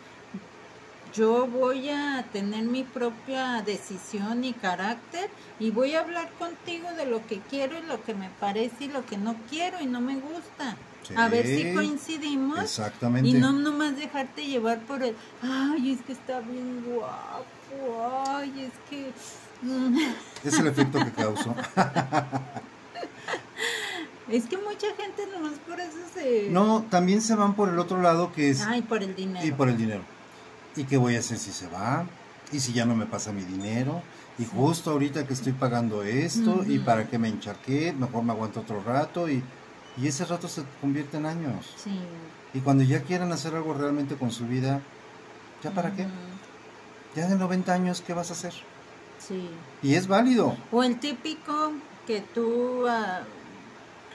[1.16, 7.06] yo voy a tener mi propia decisión y carácter y voy a hablar contigo de
[7.06, 10.00] lo que quiero y lo que me parece y lo que no quiero y no
[10.00, 10.76] me gusta.
[11.16, 12.58] a ver si coincidimos.
[12.58, 13.28] Exactamente.
[13.30, 18.90] Y no nomás dejarte llevar por el, ay, es que está bien guapo, ay, es
[18.90, 19.12] que...
[20.44, 21.54] Es el efecto que causó.
[24.28, 26.48] Es que mucha gente nomás por eso se...
[26.50, 28.62] No, también se van por el otro lado que es...
[28.62, 29.46] Ay, por el dinero.
[29.46, 30.02] Y por el dinero.
[30.74, 32.06] ¿Y qué voy a hacer si se va?
[32.52, 34.02] ¿Y si ya no me pasa mi dinero?
[34.38, 37.92] Y justo ahorita que estoy pagando esto, ¿y para qué me encharqué?
[37.92, 39.42] Mejor me aguanto otro rato y,
[39.96, 41.74] y ese rato se convierte en años.
[41.76, 41.98] Sí.
[42.52, 44.82] Y cuando ya quieran hacer algo realmente con su vida,
[45.62, 46.06] ¿ya para qué?
[47.14, 48.52] Ya de 90 años, ¿qué vas a hacer?
[49.18, 49.48] Sí.
[49.82, 50.54] Y es válido.
[50.70, 51.72] O el típico
[52.06, 53.22] que tú, ah,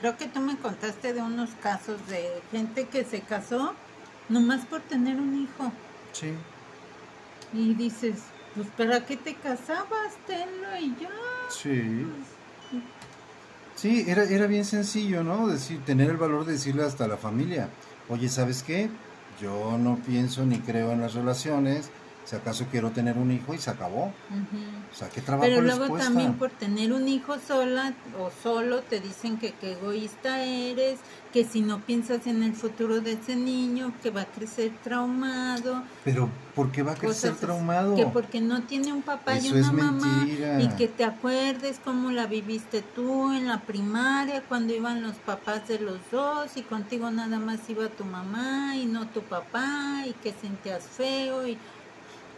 [0.02, 3.72] creo que tú me contaste de unos casos de gente que se casó
[4.28, 5.70] nomás por tener un hijo.
[6.10, 6.32] Sí.
[7.52, 8.16] Y dices,
[8.56, 10.14] pues ¿para qué te casabas?
[10.26, 11.08] Tenlo y ya.
[11.50, 12.04] Sí.
[13.76, 15.46] Sí, era, era bien sencillo, ¿no?
[15.46, 17.68] Decir, tener el valor de decirle hasta a la familia,
[18.08, 18.90] oye, ¿sabes qué?
[19.40, 21.90] Yo no pienso ni creo en las relaciones,
[22.24, 24.12] si acaso quiero tener un hijo y se acabó.
[24.92, 26.08] O sea, ¿qué trabajo Pero les luego cuesta?
[26.08, 30.98] también por tener un hijo sola o solo te dicen que qué egoísta eres,
[31.32, 35.82] que si no piensas en el futuro de ese niño, que va a crecer traumado.
[36.04, 37.96] Pero, ¿por qué va a crecer traumado?
[37.96, 40.60] Que porque no tiene un papá y una mamá mentira.
[40.62, 45.66] y que te acuerdes cómo la viviste tú en la primaria cuando iban los papás
[45.68, 50.12] de los dos y contigo nada más iba tu mamá y no tu papá y
[50.22, 51.56] que sentías feo y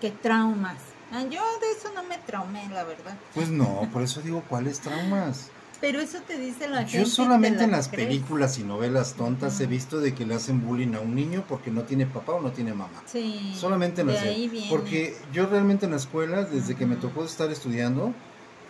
[0.01, 0.79] que traumas.
[1.13, 3.17] Ah, yo de eso no me traumé, la verdad.
[3.35, 5.51] Pues no, por eso digo, ¿cuáles traumas?
[5.81, 6.99] Pero eso te dice la gente.
[6.99, 8.09] Yo solamente te en la las crees.
[8.09, 11.71] películas y novelas tontas he visto de que le hacen bullying a un niño porque
[11.71, 13.03] no tiene papá o no tiene mamá.
[13.07, 13.55] Sí.
[13.55, 14.69] Solamente en de las ahí viene.
[14.71, 18.15] Porque yo realmente en la escuela, desde que me tocó estar estudiando,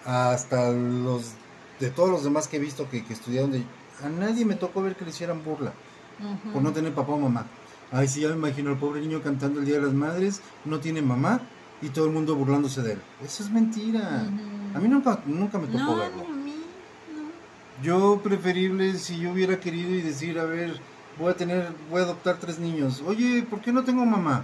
[0.04, 1.32] hasta los
[1.80, 3.62] de todos los demás que he visto que, que estudiaron, de,
[4.02, 5.72] a nadie me tocó ver que le hicieran burla
[6.52, 7.46] por no tener papá o mamá.
[7.94, 10.80] Ay, sí, ya me imagino al pobre niño cantando el Día de las Madres, no
[10.80, 11.40] tiene mamá
[11.80, 12.98] y todo el mundo burlándose de él.
[13.24, 14.26] Eso es mentira.
[14.74, 16.24] A mí nunca, nunca me tocó No, verlo.
[16.24, 16.54] ni a mí,
[17.14, 17.84] no.
[17.84, 20.80] Yo preferible si yo hubiera querido y decir, a ver,
[21.20, 23.00] voy a tener, voy a adoptar tres niños.
[23.06, 24.42] Oye, ¿por qué no tengo mamá?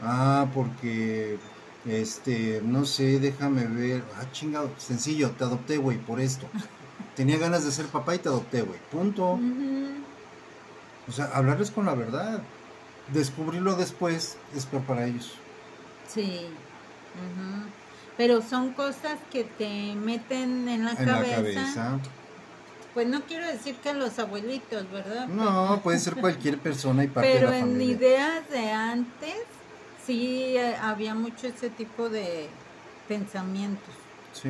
[0.00, 1.38] Ah, porque,
[1.84, 4.04] este, no sé, déjame ver.
[4.20, 6.46] Ah, chingado, sencillo, te adopté, güey, por esto.
[7.16, 8.78] Tenía ganas de ser papá y te adopté, güey.
[8.92, 9.40] Punto.
[11.12, 12.40] O sea, hablarles con la verdad.
[13.12, 15.34] Descubrirlo después es peor para ellos.
[16.08, 16.46] Sí.
[17.14, 17.66] ujú.
[18.16, 21.30] Pero son cosas que te meten en la, En cabeza.
[21.30, 21.98] la cabeza.
[22.94, 25.28] Pues no quiero decir que los abuelitos, ¿verdad?
[25.28, 27.94] No, puede ser cualquier persona y parte Pero de la en familia.
[27.96, 29.36] ideas de antes
[30.06, 32.48] sí eh, había mucho ese tipo de
[33.06, 33.94] pensamientos.
[34.32, 34.48] Sí.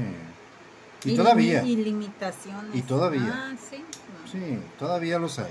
[1.05, 1.64] Y, todavía.
[1.64, 2.77] Y limitaciones.
[2.77, 3.33] Y todavía.
[3.33, 3.79] Ah, sí.
[3.79, 5.51] no, Sí, todavía los hay.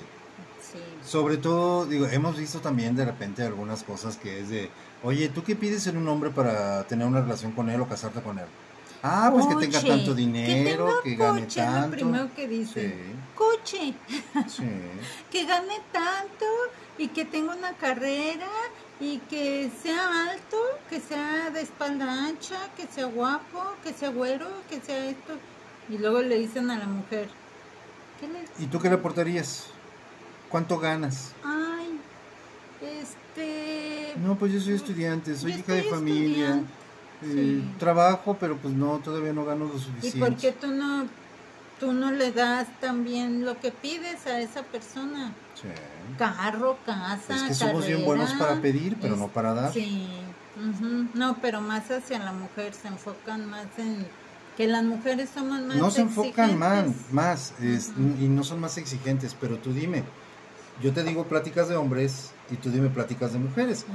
[0.72, 0.80] Sí.
[1.04, 4.70] Sobre todo, digo, hemos visto también de repente algunas cosas que es de,
[5.04, 8.22] oye, ¿tú qué pides en un hombre para tener una relación con él o casarte
[8.22, 8.46] con él?
[9.04, 11.96] Ah, pues que tenga tanto dinero, que, tenga gane coche, es lo tanto.
[11.98, 12.92] primero que dicen.
[12.92, 12.94] Sí,
[13.36, 13.94] Coche,
[14.48, 14.64] sí.
[15.32, 16.46] que gane tanto
[17.00, 18.48] y que tenga una carrera
[19.00, 20.58] y que sea alto,
[20.88, 25.34] que sea de espalda ancha, que sea guapo, que sea güero, que sea esto.
[25.90, 27.28] Y luego le dicen a la mujer,
[28.20, 29.66] ¿qué le ¿Y tú qué le aportarías?
[30.52, 31.32] ¿Cuánto ganas?
[31.44, 32.00] Ay,
[32.82, 34.14] este...
[34.18, 36.56] No, pues yo soy estudiante, soy hija de familia.
[37.24, 37.74] eh, sí.
[37.80, 40.20] Trabajo, pero pues no, todavía no gano lo ¿Y suficiente.
[40.20, 41.06] por qué tú no,
[41.80, 45.32] tú no le das también lo que pides a esa persona?
[45.56, 45.70] Sí.
[46.18, 49.72] Carro, casa, Es que somos bien buenos para pedir, pero es- no para dar.
[49.74, 50.10] Sí,
[50.58, 51.08] ujú.
[51.14, 54.06] no, pero más hacia la mujer, se enfocan más en
[54.58, 57.14] que las mujeres somos más no se enfocan más, exigentes.
[57.14, 60.04] más es- y no son más exigentes, pero tú dime,
[60.82, 63.86] yo te digo pláticas de hombres y tú dime pláticas de mujeres.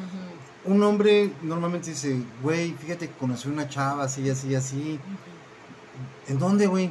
[0.64, 4.98] Un hombre normalmente dice, güey, fíjate que conocí una chava así, así, así.
[6.28, 6.90] ¿En dónde, güey?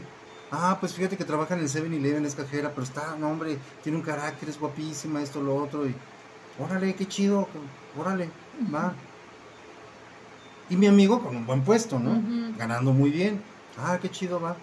[0.52, 3.98] Ah, pues fíjate que trabaja en el 7-Eleven, es cajera, pero está, no, hombre, tiene
[3.98, 5.86] un carácter, es guapísima, esto, lo otro.
[5.88, 5.96] Y,
[6.60, 7.50] órale, qué chido,
[7.98, 8.30] órale,
[8.74, 8.94] va.
[10.70, 12.22] Y mi amigo con un buen puesto, ¿no?
[12.58, 13.42] Ganando muy bien.
[13.78, 14.56] Ah, qué chido, va.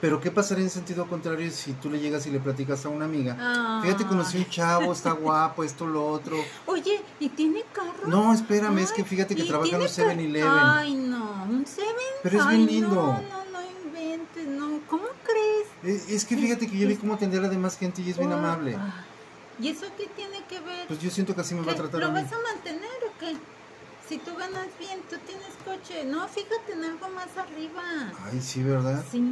[0.00, 3.04] Pero ¿qué pasaría en sentido contrario si tú le llegas y le platicas a una
[3.06, 3.80] amiga?
[3.82, 6.36] Fíjate, conocí un chavo, está guapo, esto, lo otro.
[6.66, 8.06] Oye, ¿y tiene carro?
[8.06, 10.48] No, espérame, es que fíjate que ¿y trabaja en ca- 7-Eleven.
[10.64, 11.88] Ay, no, un 7
[12.22, 12.94] Pero es Ay, bien lindo.
[12.94, 14.80] No, no, no inventes, no.
[14.88, 15.96] ¿Cómo crees?
[16.02, 18.18] Es, es que fíjate que yo vi cómo atender a la demás gente y es
[18.18, 18.76] bien Oh, amable.
[18.80, 18.92] ay.
[19.60, 20.86] ¿Y eso qué tiene que ver?
[20.86, 22.22] Pues yo siento que así me va a tratar ¿Lo a mí.
[22.22, 23.34] vas a mantener o qué?
[24.08, 26.04] Si tú ganas bien, tú tienes coche.
[26.04, 27.82] No, fíjate en algo más arriba.
[28.24, 29.04] Ay, sí, ¿verdad?
[29.10, 29.22] Sí.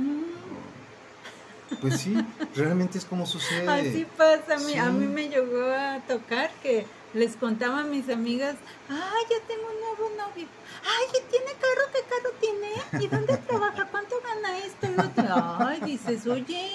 [1.80, 2.14] Pues sí,
[2.54, 3.68] realmente es como sucede.
[3.68, 4.54] Así pasa.
[4.54, 8.54] A mí, a mí me llegó a tocar que les contaba a mis amigas,
[8.90, 10.46] ay, ya tengo un nuevo novio.
[10.84, 11.90] Ay, ¿y ¿tiene carro?
[11.92, 13.04] ¿Qué carro tiene?
[13.04, 13.88] ¿Y dónde trabaja?
[13.90, 14.86] ¿Cuánto gana esto?
[14.86, 15.56] Y otro?
[15.66, 16.70] Ay, dices, oye,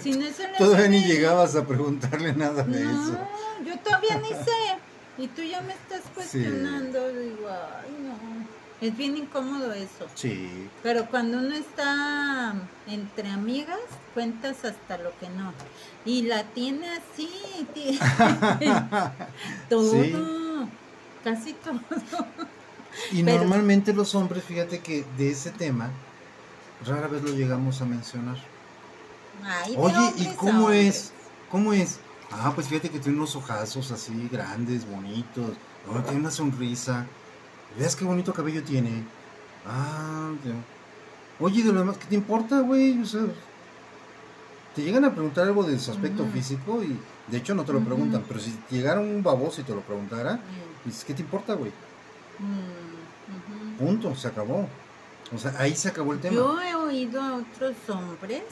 [0.00, 3.18] sin eso le Todavía ni llegabas a preguntarle nada de No, eso.
[3.64, 4.78] yo todavía ni sé.
[5.20, 8.60] Y tú ya me estás cuestionando, digo, ay no.
[8.80, 10.06] Es bien incómodo eso.
[10.14, 10.70] Sí.
[10.82, 12.54] Pero cuando uno está
[12.86, 13.78] entre amigas,
[14.14, 15.52] cuentas hasta lo que no.
[16.06, 17.28] Y la tiene así,
[19.68, 19.92] todo,
[21.22, 21.80] casi todo.
[23.12, 25.90] Y normalmente los hombres, fíjate que de ese tema,
[26.86, 28.38] rara vez lo llegamos a mencionar.
[29.76, 31.12] Oye, ¿y cómo es?
[31.50, 32.00] ¿Cómo es?
[32.32, 35.52] Ah, pues fíjate que tiene unos ojazos así grandes, bonitos.
[36.04, 37.06] tiene una sonrisa.
[37.78, 39.04] ¿Ves qué bonito cabello tiene?
[39.66, 40.30] Ah,
[41.38, 43.00] Oye, de lo demás, ¿qué te importa, güey?
[43.00, 43.22] O sea,
[44.74, 46.96] te llegan a preguntar algo de su aspecto físico y
[47.28, 50.38] de hecho no te lo preguntan, pero si llegara un baboso y te lo preguntara,
[50.84, 51.72] dices, ¿qué te importa, güey?
[53.78, 54.68] Punto, se acabó.
[55.34, 56.34] O sea, ahí se acabó el tema.
[56.34, 58.42] Yo he oído a otros hombres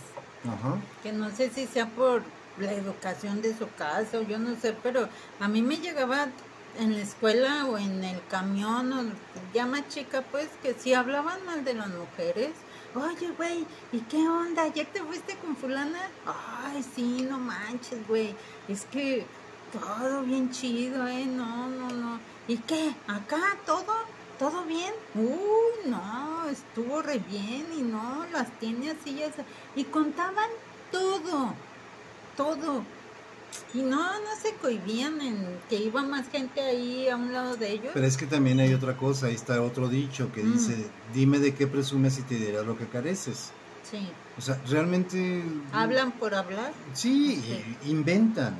[1.02, 2.22] que no sé si sea por
[2.60, 5.08] la educación de su casa o yo no sé, pero
[5.40, 6.28] a mí me llegaba
[6.78, 9.02] en la escuela o en el camión o
[9.52, 12.50] ya más chica pues que si hablaban mal de las mujeres
[12.94, 18.34] oye güey y qué onda ayer te fuiste con fulana ay sí no manches güey
[18.68, 19.26] es que
[19.72, 23.94] todo bien chido eh no no no y qué acá todo
[24.38, 29.30] todo bien uy no estuvo re bien y no las tiene así ya
[29.74, 30.50] y contaban
[30.92, 31.54] todo
[32.38, 32.84] todo
[33.74, 37.72] y no, no se cohibían en que iba más gente ahí a un lado de
[37.72, 37.90] ellos.
[37.92, 40.52] Pero es que también hay otra cosa, ahí está otro dicho que mm.
[40.52, 43.50] dice, dime de qué presumes y te dirás lo que careces.
[43.90, 44.08] Sí.
[44.36, 45.42] O sea, realmente...
[45.72, 46.72] ¿Hablan por hablar?
[46.92, 47.42] Sí,
[47.86, 48.58] inventan.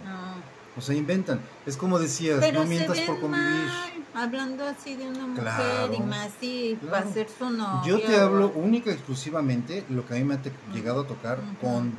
[0.77, 1.41] O sea, inventan.
[1.67, 3.69] Es como decías, no mientas por convivir.
[4.15, 7.83] hablando así de una mujer y más si va a ser su novia.
[7.85, 10.41] Yo te hablo única y exclusivamente lo que a mí me ha
[10.73, 11.93] llegado a tocar con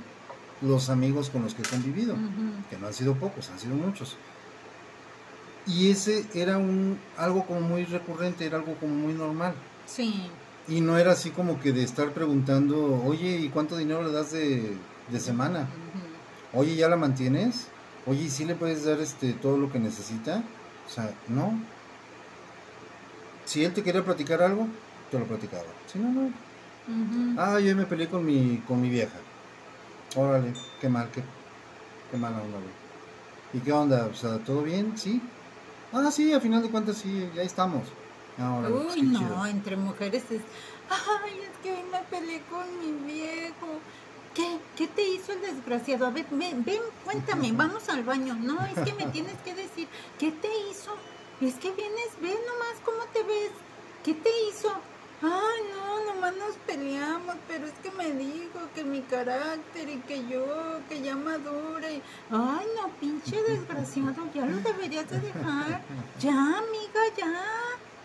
[0.61, 2.15] los amigos con los que he convivido,
[2.69, 4.17] que no han sido pocos, han sido muchos.
[5.65, 9.53] Y ese era un algo como muy recurrente, era algo como muy normal.
[9.85, 10.23] Sí.
[10.67, 14.31] Y no era así como que de estar preguntando, oye, ¿y cuánto dinero le das
[14.31, 14.77] de,
[15.19, 15.67] semana?
[16.53, 17.67] Oye, ¿ya la mantienes?
[18.05, 20.43] Oye, ¿y sí le puedes dar este todo lo que necesita?
[20.87, 21.59] O sea, no.
[23.45, 24.67] Si él te quería platicar algo,
[25.11, 25.65] te lo platicaba.
[25.91, 26.31] Si no, no.
[27.37, 29.17] Ah, yo me peleé con mi, con mi vieja.
[30.15, 31.23] Órale, qué mal, qué,
[32.11, 32.73] qué mala onda, güey.
[33.53, 34.07] ¿Y qué onda?
[34.11, 34.97] O sea, ¿todo bien?
[34.97, 35.21] ¿Sí?
[35.93, 37.83] Ah, sí, a final de cuentas sí, ya estamos.
[38.37, 40.41] Ah, Uy, no, entre mujeres es,
[40.89, 43.79] ay, es que hoy me peleé con mi viejo.
[44.33, 44.59] ¿Qué?
[44.77, 46.05] ¿Qué te hizo el desgraciado?
[46.05, 48.35] A ver, ven, ven, cuéntame, vamos al baño.
[48.35, 50.95] No, es que me tienes que decir, ¿qué te hizo?
[51.41, 53.51] Es que vienes, ven nomás cómo te ves.
[54.03, 54.69] ¿Qué te hizo?
[55.21, 60.25] Ay, no, nomás nos peleamos, pero es que me dijo que mi carácter y que
[60.27, 60.45] yo,
[60.87, 62.01] que ya madure.
[62.31, 65.81] Ay, no, pinche desgraciado, ya lo deberías de dejar.
[66.19, 67.33] Ya, amiga, ya.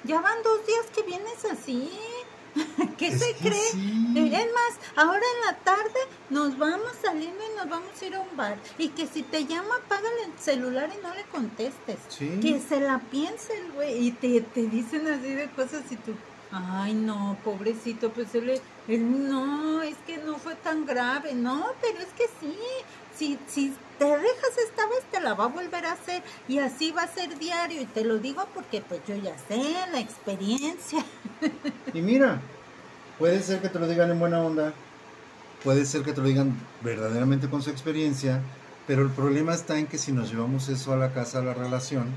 [0.05, 1.91] Ya van dos días que vienes así.
[2.99, 3.69] ¿Qué se cree?
[3.69, 6.01] Es más, ahora en la tarde
[6.31, 8.59] nos vamos saliendo y nos vamos a ir a un bar.
[8.79, 11.99] Y que si te llama, apágale el celular y no le contestes.
[12.19, 14.07] Que se la piense el güey.
[14.07, 16.15] Y te, te dicen así de cosas y tú,
[16.57, 22.13] Ay, no, pobrecito, pues él, no, es que no fue tan grave, no, pero es
[22.17, 22.57] que sí,
[23.17, 26.93] si, si te dejas esta vez te la va a volver a hacer y así
[26.93, 31.05] va a ser diario y te lo digo porque pues yo ya sé la experiencia.
[31.93, 32.41] Y mira,
[33.19, 34.73] puede ser que te lo digan en buena onda,
[35.65, 38.41] puede ser que te lo digan verdaderamente con su experiencia,
[38.87, 41.55] pero el problema está en que si nos llevamos eso a la casa, a la
[41.55, 42.13] relación,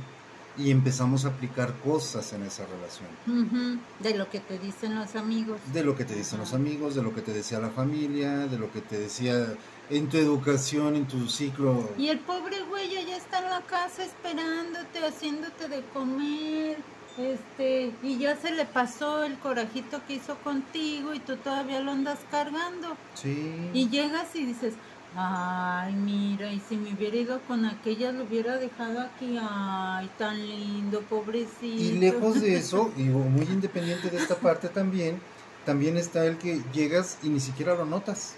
[0.58, 3.80] y empezamos a aplicar cosas en esa relación.
[4.00, 5.60] De lo que te dicen los amigos.
[5.74, 8.58] De lo que te dicen los amigos, de lo que te decía la familia, de
[8.58, 9.54] lo que te decía
[9.90, 11.90] en tu educación, en tu ciclo.
[11.98, 16.78] Y el pobre güey ya está en la casa esperándote, haciéndote de comer,
[17.18, 21.92] este, y ya se le pasó el corajito que hizo contigo y tú todavía lo
[21.92, 22.96] andas cargando.
[23.16, 23.70] Sí.
[23.74, 24.74] Y llegas y dices,
[25.16, 29.38] Ay, mira, y si me hubiera ido con aquella, lo hubiera dejado aquí.
[29.42, 31.66] Ay, tan lindo, pobrecito.
[31.66, 35.20] Y lejos de eso, y muy independiente de esta parte también,
[35.66, 38.36] también está el que llegas y ni siquiera lo notas.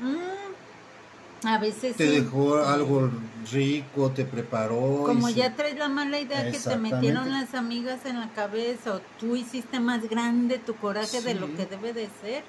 [0.00, 3.10] Mm, a veces te dejó algo
[3.52, 5.04] rico, te preparó.
[5.06, 9.00] Como ya traes la mala idea que te metieron las amigas en la cabeza o
[9.20, 12.42] tú hiciste más grande tu coraje de lo que debe de ser.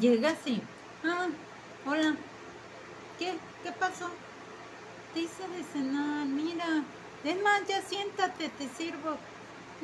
[0.00, 0.62] Llegas y,
[1.04, 1.26] ah,
[1.86, 2.16] hola,
[3.22, 3.34] ¿Qué?
[3.62, 4.08] ¿Qué pasó?
[5.14, 6.82] Te hice de cenar, mira.
[7.22, 9.16] Es más, ya siéntate, te sirvo.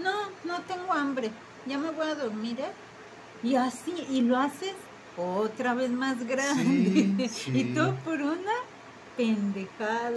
[0.02, 0.12] No,
[0.44, 1.30] no tengo hambre.
[1.64, 2.72] Ya me voy a dormir, ¿eh?
[3.44, 4.74] Y así, y lo haces
[5.16, 7.30] otra vez más grande.
[7.46, 8.56] y todo por una
[9.16, 10.16] pendejada.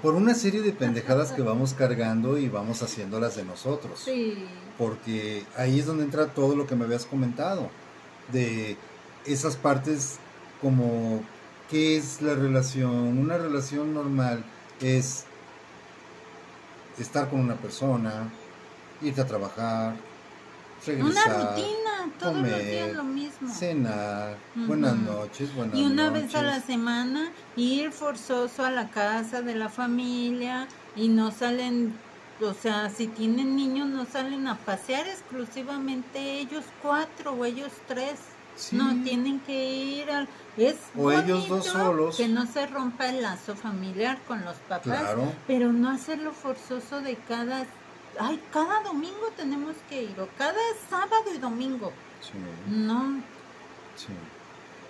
[0.00, 3.98] Por una serie de pendejadas que vamos cargando y vamos haciéndolas de nosotros.
[4.04, 4.46] Sí.
[4.78, 7.68] Porque ahí es donde entra todo lo que me habías comentado.
[8.30, 8.76] De
[9.26, 10.20] esas partes
[10.62, 11.20] como
[11.70, 13.18] qué es la relación.
[13.18, 14.44] Una relación normal
[14.80, 15.24] es
[16.98, 18.28] estar con una persona,
[19.02, 19.94] irte a trabajar,
[20.86, 21.34] regresar.
[21.34, 23.48] Una rutina, todos comer, los días lo mismo.
[23.52, 26.24] Cenar, buenas noches, buenas Y una noches.
[26.24, 31.94] vez a la semana ir forzoso a la casa de la familia y no salen,
[32.40, 38.18] o sea, si tienen niños no salen a pasear exclusivamente ellos cuatro o ellos tres.
[38.56, 38.76] Sí.
[38.76, 40.28] No, tienen que ir al...
[40.56, 42.16] Es O ellos dos solos.
[42.16, 45.32] Que no se rompa el lazo familiar con los papás, Claro.
[45.48, 47.66] pero no hacerlo forzoso de cada...
[48.20, 50.54] Ay, cada domingo tenemos que ir, o cada
[50.88, 51.92] sábado y domingo.
[52.20, 52.30] Sí,
[52.70, 53.20] No,
[53.96, 54.06] sí.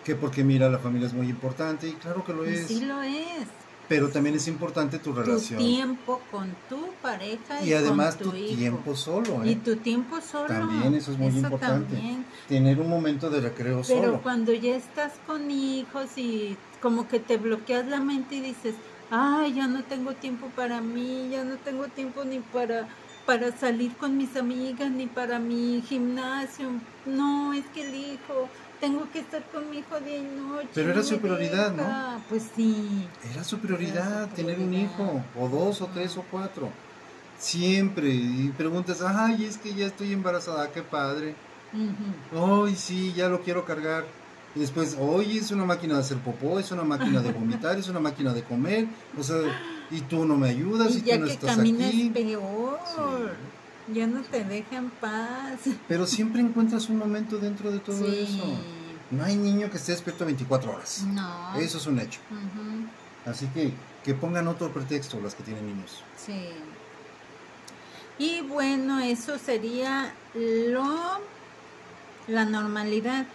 [0.04, 2.66] Que porque mira, la familia es muy importante y claro que lo es.
[2.66, 3.46] sí lo es.
[3.88, 5.58] Pero también es importante tu Tu relación.
[5.58, 8.56] tiempo con tu pareja y, y además con tu tu hijo.
[8.56, 9.60] tiempo solo, Y ¿eh?
[9.64, 10.46] tu tiempo solo.
[10.48, 11.94] También eso es muy importante.
[11.94, 12.24] también.
[12.48, 14.22] Tener un momento de recreo Pero solo.
[14.22, 18.74] cuando ya estás con hijos y como que te bloqueas la mente y dices,
[19.10, 22.88] ay, ya no tengo tiempo para mí, ya no tengo tiempo ni para
[23.26, 26.68] para salir con mis amigas ni para mi gimnasio.
[27.06, 28.48] No, es que el hijo,
[28.84, 30.68] tengo que estar con mi hijo día y noche.
[30.74, 31.82] Pero era no su prioridad, ¿no?
[31.82, 32.18] deja".
[32.28, 33.08] Pues sí.
[33.32, 36.68] Era su prioridad Era su tener un hijo, o dos, o tres, o cuatro.
[37.38, 38.08] Siempre.
[38.10, 41.34] Y preguntas, ay, es que ya estoy embarazada, qué padre.
[41.72, 42.64] Ujú.
[42.66, 44.04] Ay, sí, ya lo quiero cargar.
[44.54, 47.88] Y después, oye, es una máquina de hacer popó, es una máquina de vomitar, es
[47.88, 48.86] una máquina de comer.
[49.18, 49.38] O sea,
[49.90, 52.10] y tú no me ayudas, y, Y tú no que estás aquí.
[52.14, 52.78] peor.
[52.86, 53.92] Sí.
[53.92, 55.60] Ya no te deja en paz.
[55.88, 58.26] Pero siempre encuentras un momento dentro de todo sí.
[58.26, 58.58] eso.
[59.10, 61.02] No hay niño que esté despierto 24 horas.
[61.06, 61.54] No.
[61.56, 62.20] Eso es un hecho.
[63.26, 63.72] Así que
[64.04, 66.02] que pongan otro pretexto las que tienen niños.
[66.16, 66.48] Sí.
[68.18, 71.20] Y bueno, eso sería lo
[72.28, 73.26] la normalidad.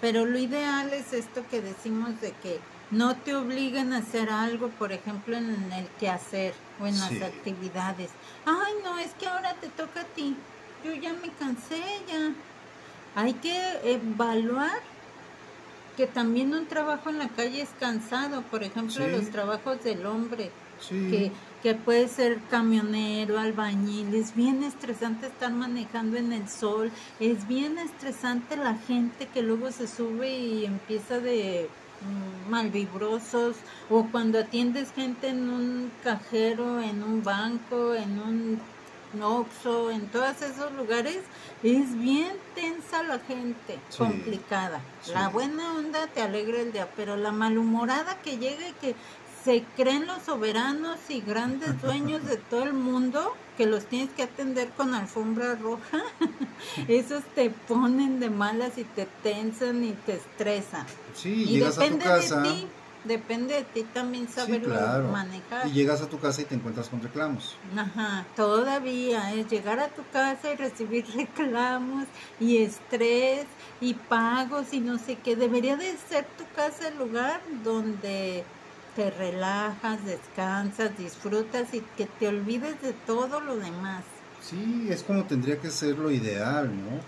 [0.00, 2.60] Pero lo ideal es esto que decimos de que
[2.90, 7.18] no te obliguen a hacer algo, por ejemplo, en el quehacer o en Sí.
[7.18, 8.10] las actividades.
[8.44, 10.36] Ay, no, es que ahora te toca a ti.
[10.84, 12.32] Yo ya me cansé, ya.
[13.20, 14.78] Hay que evaluar
[15.96, 18.42] que también un trabajo en la calle es cansado.
[18.50, 19.10] Por ejemplo, Sí.
[19.10, 21.08] los trabajos del hombre Sí.
[21.10, 21.32] que,
[21.62, 26.90] que puede ser camionero, albañil, es bien estresante estar manejando en el sol,
[27.20, 31.68] es bien estresante la gente que luego se sube y empieza de
[32.02, 33.56] mm, malvibrosos
[33.88, 38.60] o cuando atiendes gente en un cajero, en un banco, en un
[39.22, 41.18] Oxxo, en todos esos lugares,
[41.62, 43.98] es bien tensa la gente, Sí.
[43.98, 44.80] complicada.
[45.02, 45.12] Sí.
[45.12, 48.94] La buena onda te alegra el día, pero la malhumorada que llega y que
[49.44, 54.22] se creen los soberanos y grandes dueños de todo el mundo, que los tienes que
[54.24, 56.02] atender con alfombra roja,
[56.88, 60.86] esos te ponen de malas y te tensan y te estresan.
[61.14, 62.40] Sí, y llegas a tu depende casa.
[62.40, 62.66] de ti,
[63.04, 65.08] depende de ti también saberlo claro.
[65.08, 65.66] manejar.
[65.66, 67.56] Y llegas a tu casa y te encuentras con reclamos.
[67.76, 72.06] Ajá, todavía es llegar a tu casa y recibir reclamos
[72.40, 73.46] y estrés
[73.80, 75.36] y pagos y no sé qué.
[75.36, 78.44] Debería de ser tu casa el lugar donde
[78.96, 84.04] te relajas, descansas, disfrutas y que te olvides de todo lo demás.
[84.40, 87.00] Sí, es como tendría que ser lo ideal, ¿no?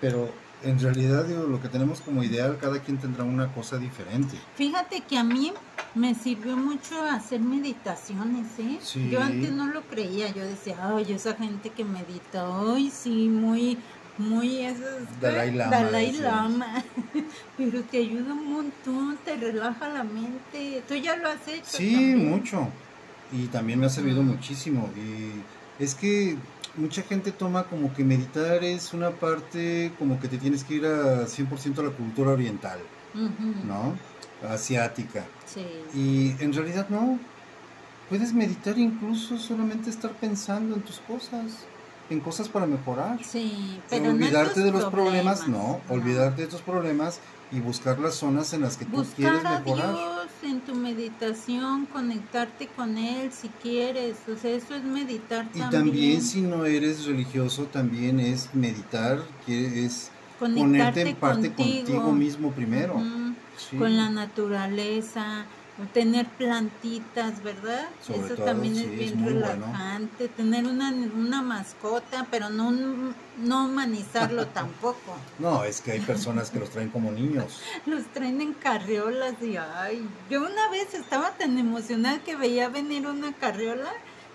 [0.00, 0.30] Pero
[0.64, 4.36] en realidad, digo, lo que tenemos como ideal, cada quien tendrá una cosa diferente.
[4.56, 5.52] Fíjate que a mí
[5.94, 8.78] me sirvió mucho hacer meditaciones, ¿eh?
[8.80, 9.08] Sí.
[9.10, 13.78] Yo antes no lo creía, yo decía, ay, esa gente que medita, ay, sí, muy,
[14.18, 15.20] muy esos...
[15.20, 16.12] Dalai Lama, Dalai.
[16.12, 16.84] Lama.
[17.56, 20.82] Pero te ayuda un montón, te relaja la mente.
[20.86, 21.64] ¿Tú ya lo has hecho?
[21.64, 22.30] Sí, también?
[22.30, 22.68] mucho.
[23.32, 24.32] Y también me ha servido Ujú.
[24.32, 24.90] muchísimo.
[24.96, 26.36] Y es que
[26.76, 30.86] mucha gente toma como que meditar es una parte como que te tienes que ir
[30.86, 32.78] a 100% a la cultura oriental,
[33.66, 33.96] ¿no?
[34.48, 35.24] Asiática.
[35.46, 35.66] Sí.
[35.94, 37.18] Y en realidad no.
[38.08, 41.64] Puedes meditar incluso solamente estar pensando en tus cosas,
[42.10, 43.24] en cosas para mejorar.
[43.24, 45.94] Sí, pero olvidarte de los problemas, no, no.
[45.94, 47.20] olvidarte de tus problemas
[47.52, 49.94] y buscar las zonas en las que tú quieres Buscar a mejorar.
[49.94, 55.58] Dios en tu meditación, conectarte con Él si quieres, o sea, eso es meditar Y
[55.58, 55.70] también.
[55.70, 62.12] también si no eres religioso, también es meditar, que es ponerte Conectarte en parte contigo,
[62.12, 63.00] mismo primero.
[63.56, 63.76] Sí.
[63.76, 65.44] Con la naturaleza,
[65.92, 67.88] tener plantitas, ¿verdad?
[68.08, 70.28] Eso también es bien relajante.
[70.28, 72.70] Tener una, una mascota, pero no,
[73.38, 75.16] no humanizarlo tampoco.
[75.38, 77.62] No, es que hay personas que los traen como niños.
[77.86, 83.06] los traen en carriolas y ay, yo una vez estaba tan emocionada que veía venir
[83.06, 83.92] una carriola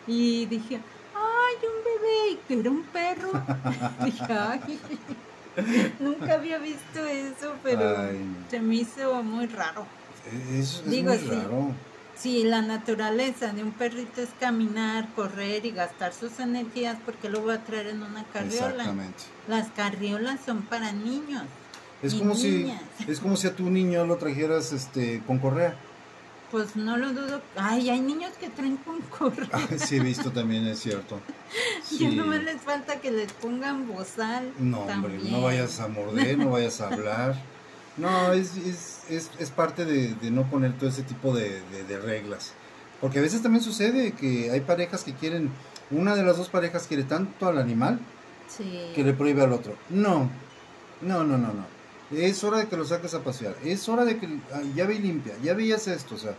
[0.07, 0.79] y dije,
[1.15, 3.31] ay, un bebé, y que era un perro.
[4.03, 4.79] dije, ay.
[5.99, 8.11] Nunca había visto eso, pero
[8.49, 9.87] se me hizo muy raro.
[10.51, 11.71] Es, Digo, muy raro.
[12.15, 17.41] Si la naturaleza de un perrito es caminar, correr y gastar sus energías, porque lo
[17.41, 18.69] voy a traer en una carriola?
[18.69, 19.23] Exactamente.
[19.47, 21.43] Las carriolas son para niños.
[22.01, 22.71] Es como si
[23.07, 25.75] es como si a tu niño lo trajeras este con correa.
[26.51, 27.41] Pues no lo dudo.
[27.57, 29.67] Ay, hay niños que traen con correa.
[29.77, 31.19] sí, he visto también, es cierto.
[31.99, 34.51] Ya no me les falta que les pongan bozal.
[34.59, 37.35] No, hombre, no vayas a morder, no vayas a hablar.
[37.97, 41.61] No, es, es, es, es parte de, no poner todo ese tipo de,
[42.03, 42.53] reglas.
[43.01, 45.51] Porque a veces también sucede que hay parejas que quieren,
[45.91, 47.99] una de las dos parejas quiere tanto al animal
[48.95, 49.75] que le prohíbe al otro.
[49.89, 50.29] No,
[51.01, 51.77] no, no, no, no.
[52.11, 53.55] Es hora de que lo saques a pasear.
[53.63, 54.39] Es hora de que
[54.75, 56.35] ya ve limpia, ya veías esto, o sea.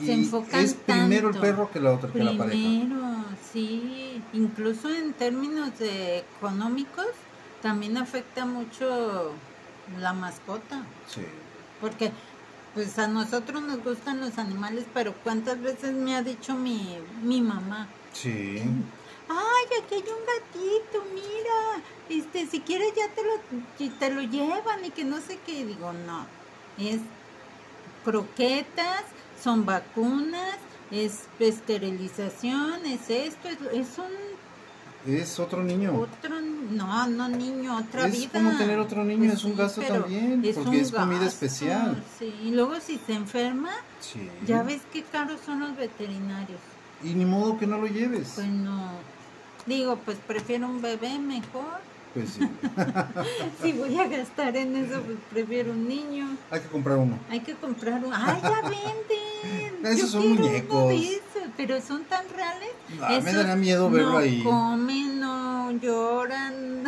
[0.00, 0.10] Y
[0.52, 2.50] es primero el perro que la otra, que la pareja.
[2.50, 4.20] Primero, sí.
[4.32, 7.06] Incluso en términos de económicos,
[7.62, 9.32] también afecta mucho
[10.00, 10.84] la mascota.
[11.06, 11.22] Sí.
[11.84, 12.12] Porque
[12.72, 17.42] pues a nosotros nos gustan los animales, pero ¿cuántas veces me ha dicho mi, mi
[17.42, 17.88] mamá?
[18.14, 18.62] Sí.
[19.28, 21.82] Ay, aquí hay un gatito, mira.
[22.08, 25.66] Este, si quieres ya te lo, te lo llevan y que no sé qué.
[25.66, 26.24] Digo, no.
[26.78, 27.00] Es
[28.02, 29.04] croquetas,
[29.42, 30.56] son vacunas,
[30.90, 34.33] es esterilización, es esto, es, es un
[35.06, 35.94] es otro niño.
[35.94, 38.24] Otro, no, no niño, otra vida.
[38.24, 42.02] Es como tener otro niño, pues es un gasto también, porque es comida especial.
[42.18, 43.70] Sí, y luego si se enferma,
[44.46, 46.60] ya ves qué caros son los veterinarios.
[47.02, 48.32] Y ni modo que no lo lleves.
[48.34, 48.92] Pues no.
[49.66, 51.80] Digo, pues prefiero un bebé mejor.
[52.14, 52.48] Pues sí.
[53.62, 56.36] si voy a gastar en eso, pues prefiero un niño.
[56.48, 57.18] Hay que comprar uno.
[57.28, 58.14] Hay que comprar uno.
[58.16, 59.84] ¡Ay, ya venden!
[59.92, 60.94] Esos son muñecos.
[61.56, 62.70] pero son tan reales.
[63.02, 64.42] Ah, me daría miedo verlo no ahí.
[64.44, 66.84] comen, no lloran.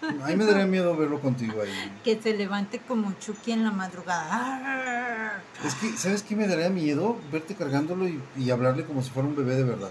[0.00, 1.98] A mí me daría miedo verlo contigo ahí.
[2.04, 5.42] Que se levante como Chucky en la madrugada.
[5.64, 7.16] Es que, ¿sabes qué me daría miedo?
[7.32, 9.90] Verte cargándolo y, y hablarle como si fuera un bebé de verdad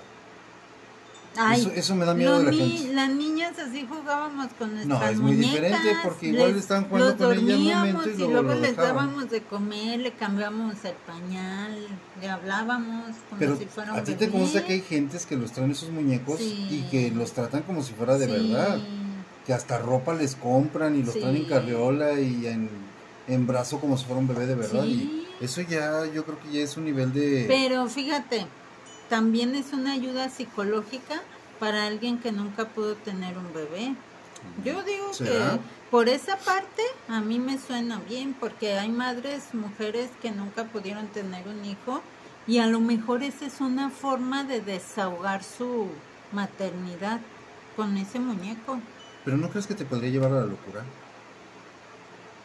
[1.76, 2.94] eso, me da miedo de la gente.
[2.94, 7.38] Las niñas así jugábamos con nuestras No, es muy diferente porque igual están jugando con
[7.38, 11.88] ellas un momento y, luego, les dábamos de comer, le cambiamos el pañal,
[12.20, 15.36] le hablábamos como Pero si fuera un a ti te consta que hay gentes que
[15.36, 18.80] los traen esos muñecos y que los tratan como si fuera de verdad.
[19.46, 22.70] Que hasta ropa les compran y los traen en carriola y en,
[23.28, 24.86] en brazo como si fuera un bebé de verdad.
[24.86, 27.46] Y eso ya, yo creo que ya es un nivel de...
[27.48, 28.46] Pero fíjate,
[29.10, 31.22] también es una ayuda psicológica
[31.60, 33.96] para alguien que nunca pudo tener un bebé.
[34.64, 40.10] Yo digo que por esa parte a mí me suena bien porque hay madres, mujeres
[40.22, 42.02] que nunca pudieron tener un hijo
[42.46, 45.88] y a lo mejor esa es una forma de desahogar su
[46.32, 47.20] maternidad
[47.76, 48.80] con ese muñeco.
[49.26, 50.84] Pero ¿no crees que te podría llevar a la locura?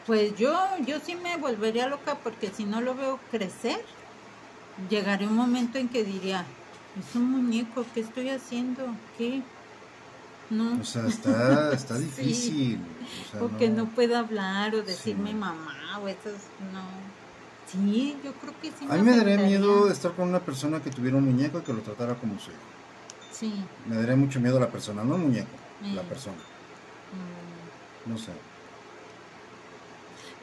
[0.06, 3.80] Pues yo, yo sí me volvería loca porque si no lo veo crecer,
[4.88, 6.44] llegaré un momento en que diría,
[6.98, 8.84] es un muñeco, ¿qué estoy haciendo?
[9.16, 9.42] ¿Qué?
[10.50, 10.80] No.
[10.80, 12.78] O sea, está, está difícil.
[13.40, 16.30] O, que no pueda hablar o decirme mamá o eso,
[16.72, 16.82] no.
[17.66, 18.86] Sí, yo creo que sí.
[18.90, 21.72] A mí me daría miedo estar con una persona que tuviera un muñeco y que
[21.72, 22.60] lo tratara como su hijo.
[23.30, 23.54] Sí.
[23.86, 25.48] Me daría mucho miedo la persona, no el muñeco,
[25.94, 26.36] la persona.
[26.36, 28.10] Mm.
[28.10, 28.32] No sé.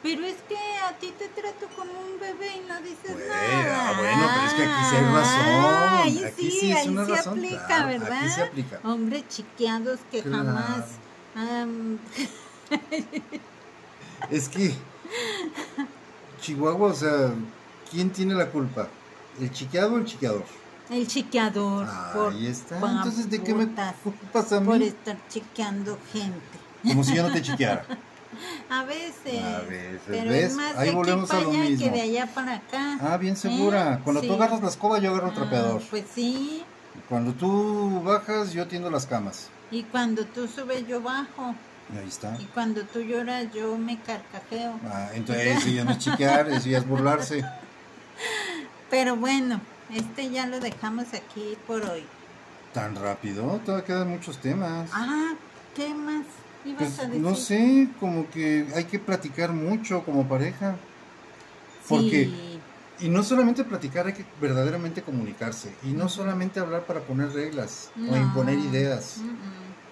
[0.02, 3.90] Pero es que a ti te trato como un bebé y no dices nada.
[3.90, 6.00] Ah, bueno, pero es que aquí sí hay razón.
[6.00, 8.24] Ahí aquí sí, ahí se aplica, ¿verdad?
[8.24, 8.80] Aquí se aplica.
[8.84, 10.86] Hombres chiqueados que jamás...
[14.30, 14.76] es que...
[16.42, 17.34] Chihuahua, o sea,
[17.92, 18.88] ¿quién tiene la culpa?
[19.40, 20.46] ¿El chiqueado o el chiqueador?
[20.90, 21.88] El chiqueador.
[22.32, 22.78] ahí está.
[22.78, 23.68] Entonces, ¿de qué me
[24.04, 24.66] culpas a mí?
[24.66, 26.42] Por estar chiqueando gente.
[26.84, 27.86] Como si yo no te chiqueara.
[28.70, 29.44] A veces.
[29.44, 30.02] A veces.
[30.08, 30.52] Pero ¿Ves?
[30.52, 31.86] Es más Ahí de volvemos aquí a lo allá mismo.
[31.86, 32.98] Que de allá para acá.
[33.02, 33.96] Ah, bien segura.
[33.96, 34.00] ¿Eh?
[34.04, 35.82] Cuando tú agarras la escoba, yo agarro el ah, trapeador.
[35.90, 36.64] Pues sí.
[37.08, 39.50] Cuando tú bajas, yo tiendo las camas.
[39.72, 41.56] Y cuando tú subes, yo bajo.
[41.98, 42.38] Ahí está.
[42.40, 44.80] Y cuando tú lloras, yo me carcajeo.
[44.86, 47.44] Ah, entonces eso ya no es chiquear, eso ya es burlarse.
[48.90, 49.60] Pero bueno,
[49.94, 52.04] este ya lo dejamos aquí por hoy.
[52.74, 53.60] ¿Tan rápido?
[53.66, 54.90] Todavía quedan muchos temas.
[54.94, 55.34] Ah,
[55.76, 56.26] ¿qué más?
[56.78, 60.78] Pues, no sé, como que hay que platicar mucho como pareja.
[61.88, 62.30] Porque
[63.02, 65.74] Y no solamente platicar, hay que verdaderamente comunicarse.
[65.84, 69.18] Y no solamente hablar para poner reglas o imponer ideas.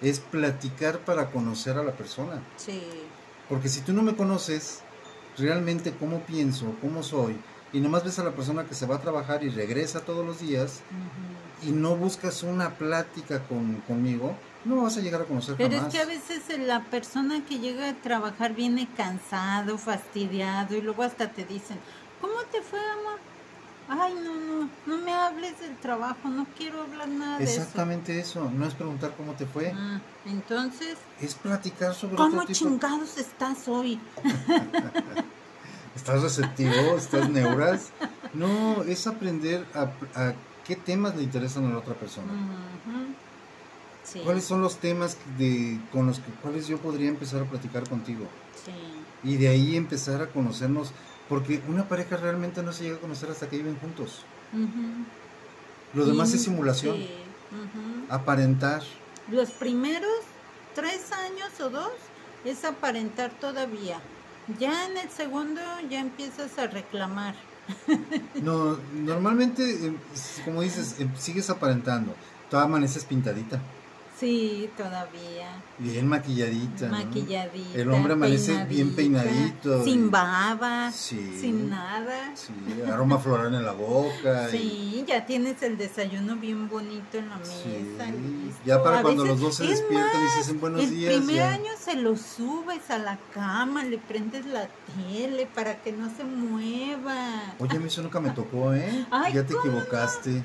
[0.02, 2.44] Es platicar para conocer a la persona.
[2.58, 2.84] Sí.
[3.50, 4.82] Porque si tú no me conoces
[5.38, 7.38] realmente cómo pienso, cómo soy,
[7.72, 10.42] y nomás ves a la persona que se va a trabajar y regresa todos los
[10.42, 10.82] días,
[11.64, 14.36] y no buscas una plática con, conmigo,
[14.66, 17.90] no vas a llegar a conocer Pero es que a veces la persona que llega
[17.90, 21.78] a trabajar viene cansado, fastidiado, y luego hasta te dicen,
[22.22, 23.20] ¿cómo te fue, amor?
[23.90, 27.62] Ay, no, no, no me hables del trabajo, no quiero hablar nada de eso.
[27.62, 29.72] Exactamente eso, no es preguntar cómo te fue.
[29.74, 30.98] Ah, entonces...
[31.22, 34.00] Es platicar sobre ¿Cómo chingados estás hoy?
[35.96, 36.98] ¿Estás receptivo?
[36.98, 37.92] ¿Estás neuras?
[38.34, 39.90] No, es aprender a,
[40.66, 42.34] qué temas le interesan a la otra persona.
[44.08, 44.22] Sí.
[44.24, 48.26] ¿Cuáles son los temas de, con los que, cuáles yo podría empezar a platicar contigo?
[48.66, 48.72] Sí.
[49.24, 50.92] Y de ahí empezar a conocernos
[51.30, 54.24] porque una pareja realmente no se llega a conocer hasta que viven juntos.
[55.94, 56.98] Lo demás es simulación.
[58.10, 58.82] Aparentar.
[59.32, 60.20] Los primeros
[60.74, 61.92] tres años o dos
[62.46, 64.00] es aparentar todavía.
[64.60, 67.36] Ya en el segundo ya empiezas a reclamar.
[68.42, 69.98] No, normalmente, em,
[70.46, 72.16] como dices, em, sigues aparentando.
[72.50, 73.60] Tú amaneces pintadita.
[74.20, 75.62] Sí, todavía.
[75.78, 76.88] Bien maquilladita.
[76.88, 77.78] Maquilladita.
[77.80, 79.84] El hombre amanece bien peinadito.
[79.84, 80.92] Sin baba.
[80.92, 82.32] Sin nada.
[82.36, 82.54] Sí,
[82.92, 84.50] aroma floral en la boca.
[84.50, 87.52] Sí, ya tienes el desayuno bien bonito en la mesa.
[87.64, 88.52] Sí.
[88.66, 91.14] Ya para cuando los dos se despiertan y se dicen buenos días.
[91.14, 95.92] El primer año se lo subes a la cama, le prendes la tele para que
[95.92, 97.54] no se mueva.
[97.60, 99.06] Oye, a mí eso nunca me tocó, ¿eh?
[99.32, 100.44] ya te equivocaste.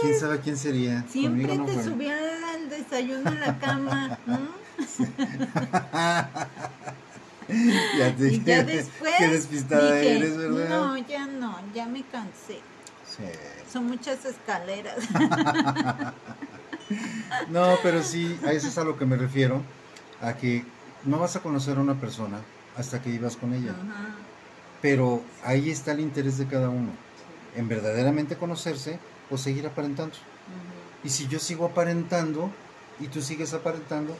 [0.00, 1.04] ¿Quién sabe quién sería?
[1.08, 2.16] Siempre te subía
[2.54, 4.18] al desayuno a la cama.
[7.98, 10.68] ya te y ya después qué despistada eres, ¿verdad?
[10.68, 12.60] No, ya no, ya me cansé.
[13.06, 13.24] Sí.
[13.72, 15.08] Son muchas escaleras.
[17.48, 19.62] no, pero sí, a eso es a lo que me refiero,
[20.20, 20.64] a que
[21.04, 22.38] no vas a conocer a una persona
[22.76, 23.74] hasta que ibas con ella.
[24.82, 26.90] Pero ahí está el interés de cada uno,
[27.54, 28.98] en verdaderamente conocerse
[29.30, 30.14] o seguir aparentando.
[31.04, 32.50] Y si yo sigo aparentando
[32.98, 34.16] y tú sigues aparentando,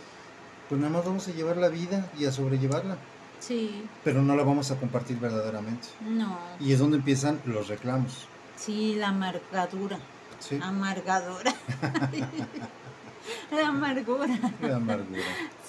[0.69, 2.97] pues nada más vamos a llevar la vida y a sobrellevarla.
[3.39, 3.85] Sí.
[4.05, 5.89] Pero no la vamos a compartir verdaderamente.
[6.01, 6.39] No.
[6.61, 8.27] Y es donde empiezan los reclamos.
[8.57, 9.99] Sí, la amargadura.
[10.39, 10.59] Sí.
[10.63, 11.55] Amargadora.
[13.51, 14.39] la amargura.
[14.63, 15.23] La amargura.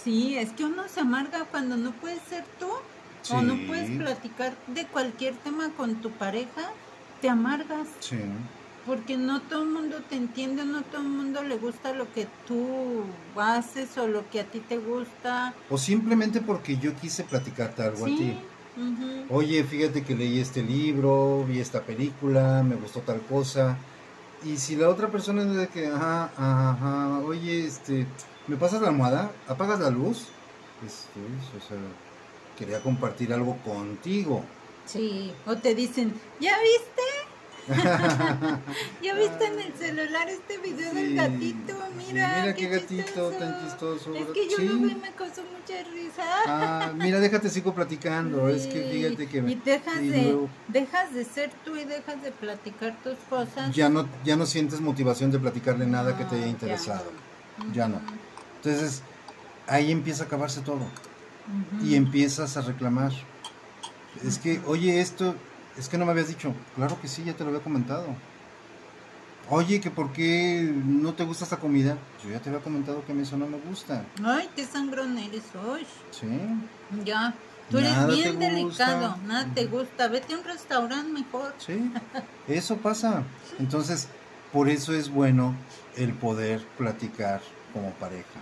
[0.04, 2.70] Sí, es que uno se amarga cuando no puedes ser tú.
[3.30, 6.72] O no puedes platicar de cualquier tema con tu pareja,
[7.20, 7.86] te amargas.
[8.00, 8.16] Sí
[8.88, 12.26] porque no todo el mundo te entiende, no todo el mundo le gusta lo que
[12.48, 13.04] tú
[13.36, 15.54] haces o lo que a ti te gusta.
[15.70, 18.40] O simplemente porque yo quise platicarte algo a ti.
[19.30, 23.78] Oye, fíjate que leí este libro, vi esta película, me gustó tal cosa.
[24.46, 28.06] Y si la otra persona es de que, ajá, ajá, oye, este,
[28.48, 29.32] ¿me pasas la almohada?
[29.48, 30.28] ¿Apagas la luz?
[30.86, 31.20] Este,
[31.58, 31.78] o sea,
[32.58, 34.44] quería compartir algo contigo.
[34.86, 37.17] Sí, o te dicen, ¿ya viste?
[39.04, 41.74] ¿Ya viste en el celular este video del gatito?
[41.98, 44.16] Mira, mira qué, gatito tan chistoso.
[44.16, 46.24] Es que yo lo vi y me causó mucha risa.
[46.48, 48.48] Ah, mira, déjate, sigo platicando.
[48.48, 49.40] Es que fíjate que...
[49.40, 53.76] Y dejas, de, dejas de ser tú y dejas de platicar tus cosas.
[53.76, 57.12] Ya no, ya no sientes motivación de platicarle nada que te haya interesado.
[57.74, 58.00] Ya no.
[58.58, 59.02] Entonces,
[59.68, 60.86] ahí empieza a acabarse todo.
[61.84, 63.12] Y empiezas a reclamar.
[64.24, 65.36] Es que, oye, esto
[65.78, 66.54] es que no me habías dicho.
[66.76, 68.08] Claro que sí, ya te lo había comentado.
[69.50, 71.98] Oye, que por qué no te gusta esta comida.
[72.24, 74.04] Yo ya te había comentado que a mí eso no me gusta.
[74.24, 75.86] Ay, qué sangrón eres hoy.
[76.12, 76.28] Sí.
[77.06, 77.34] Ya.
[77.70, 80.08] Tú eres bien delicado, nada te gusta.
[80.08, 81.54] Vete a un restaurante mejor.
[81.58, 81.92] Sí,
[82.48, 83.24] eso pasa.
[83.60, 84.08] Entonces,
[84.54, 85.54] por eso es bueno
[85.96, 87.42] el poder platicar
[87.74, 88.40] como pareja.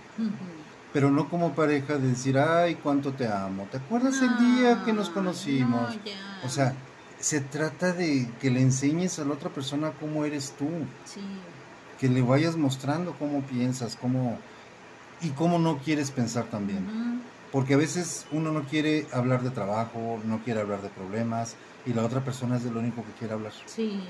[0.92, 3.66] Pero no como pareja de decir, ay, cuánto te amo.
[3.70, 5.94] ¿Te acuerdas el día que nos conocimos?
[5.94, 6.40] No, ya.
[6.44, 6.74] O sea,
[7.20, 10.68] se trata de que le enseñes a la otra persona cómo eres tú.
[11.04, 11.20] Sí.
[11.98, 14.38] Que le vayas mostrando cómo piensas, cómo
[15.22, 17.22] y cómo no quieres pensar también.
[17.52, 21.56] Porque a veces uno no quiere hablar de trabajo, no quiere hablar de problemas
[21.86, 23.52] y la otra persona es de lo único que quiere hablar.
[23.64, 24.00] Sí,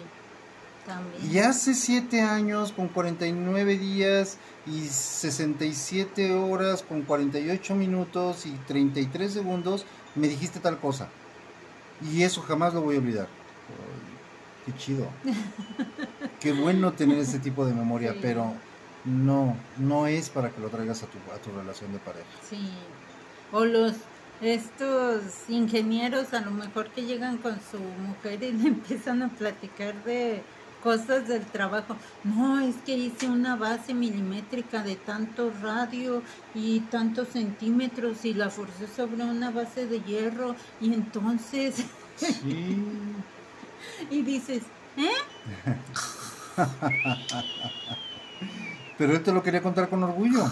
[0.85, 1.33] también.
[1.33, 9.33] Y hace siete años con 49 días y 67 horas con 48 minutos y 33
[9.33, 9.87] segundos
[10.17, 11.09] me dijiste tal cosa.
[12.03, 13.29] Y eso jamás lo voy a olvidar.
[14.65, 15.09] qué chido.
[16.41, 18.55] qué bueno tener ese tipo de memoria, pero
[19.05, 22.27] no, no es para que lo traigas a tu, a tu relación de pareja.
[22.49, 22.71] Sí.
[23.53, 23.95] O los,
[24.41, 29.95] estos ingenieros a lo mejor que llegan con su mujer y le empiezan a platicar
[30.05, 30.43] de
[30.87, 31.97] cosas del trabajo.
[32.23, 36.23] No, es que hice una base milimétrica de tanto radio
[36.55, 41.75] y tantos centímetros y la forcé sobre una base de hierro y entonces...
[42.17, 42.83] Sí.
[44.11, 44.63] y dices,
[44.97, 45.11] ¿eh?
[48.97, 50.43] Pero te lo quería contar con orgullo.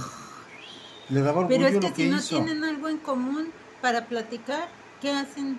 [1.09, 4.69] Le daba orgullo Pero es que, si no tienen algo en común para platicar,
[5.01, 5.59] ¿qué hacen?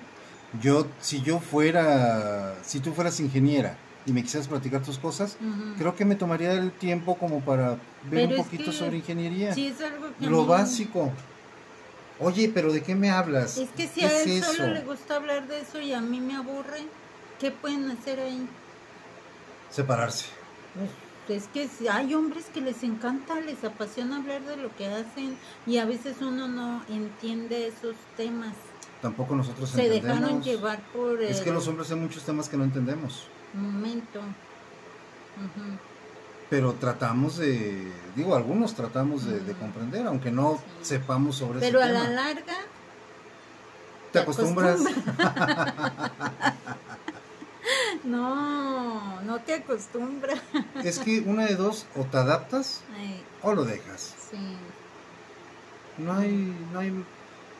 [0.62, 5.38] Yo, si yo fuera, si tú fueras ingeniera y me quisieras platicar tus cosas,
[5.78, 7.78] creo que me tomaría el tiempo como para
[8.10, 9.54] ver un poquito sobre ingeniería.
[9.54, 11.12] Sí, es algo que Lo básico.
[12.20, 13.58] Oye, pero ¿de qué me hablas?
[13.58, 16.36] Es que si a él solo le gusta hablar de eso y a mí me
[16.36, 16.86] aburre,
[17.40, 18.48] ¿qué pueden hacer ahí?
[19.70, 20.28] Separarse.
[21.28, 25.36] Pues, es que hay hombres que les encanta, les apasiona hablar de lo que hacen
[25.66, 28.54] y a veces uno no entiende esos temas.
[29.02, 31.22] Tampoco nosotros Se dejaron llevar por...
[31.22, 33.28] Es que los hombres hay muchos temas que no entendemos.
[33.56, 34.22] Momento.
[36.50, 42.08] Pero tratamos de, digo, algunos tratamos de, comprender, aunque no sepamos sobre Pero a la
[42.10, 42.54] larga...
[44.12, 44.82] Te, acostumbras.
[48.04, 50.40] No, no te acostumbras.
[50.84, 52.82] Es que una de dos, o te adaptas
[53.42, 54.14] o lo dejas.
[54.30, 54.38] Sí.
[55.98, 57.04] No hay, no hay,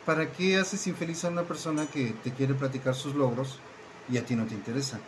[0.04, 3.58] ¿para qué haces infeliz a una persona que te quiere platicar sus logros
[4.08, 4.98] y a ti no te interesa?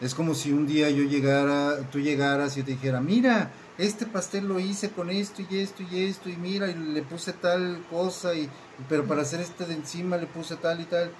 [0.00, 4.46] Es como si un día yo llegara, tú llegaras y te dijera, mira, este pastel
[4.46, 8.34] lo hice con esto y esto y esto y mira, y le puse tal cosa,
[8.34, 8.48] y,
[8.88, 11.10] pero para hacer este de encima le puse tal y tal.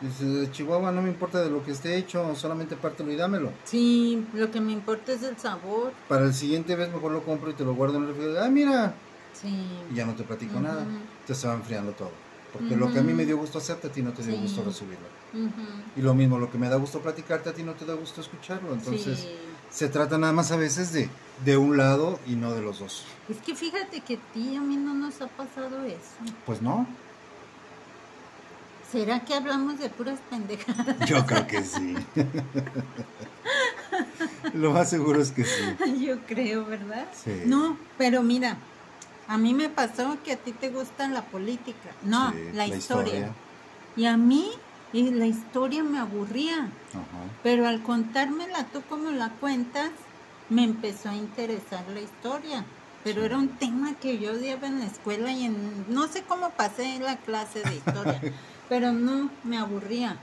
[0.00, 3.52] Dice, Chihuahua, no me importa de lo que esté hecho, solamente pártelo y dámelo.
[3.64, 5.92] Sí, lo que me importa es el sabor.
[6.08, 8.44] Para el siguiente vez mejor lo compro y te lo guardo en el refrigerador.
[8.44, 8.94] Ah, mira.
[9.32, 9.66] Sí.
[9.92, 10.84] Y ya no te platico nada.
[11.26, 12.12] Te se va enfriando todo.
[12.58, 14.64] Porque lo que a mí me dio gusto hacerte, a ti no te dio gusto
[14.64, 15.06] recibirlo.
[15.96, 18.20] Y lo mismo, lo que me da gusto platicarte, a ti no te da gusto
[18.20, 18.72] escucharlo.
[18.72, 19.26] Entonces,
[19.70, 21.08] se trata nada más a veces de,
[21.44, 23.04] de un lado y no de los dos.
[23.28, 26.32] Es que fíjate que a ti a mí no nos ha pasado eso.
[26.46, 26.86] Pues no.
[28.90, 30.96] ¿Será que hablamos de puras pendejadas?
[31.06, 31.94] Yo creo que sí.
[34.54, 35.62] Lo más seguro es que sí.
[36.00, 37.06] Yo creo, ¿verdad?
[37.12, 37.42] Sí.
[37.44, 38.56] No, pero mira,
[39.28, 41.90] a mí me pasó que a ti te gusta la política.
[42.02, 43.32] No, la, historia.
[43.94, 44.50] Y a mí
[44.92, 46.68] y la historia me aburría.
[47.42, 49.90] Pero al contármela tú como la cuentas,
[50.48, 52.64] me empezó a interesar la historia.
[53.04, 56.50] Pero era un tema que yo odiaba en la escuela y en, no sé cómo
[56.50, 58.20] pasé la clase de historia.
[58.68, 60.16] pero no me aburría.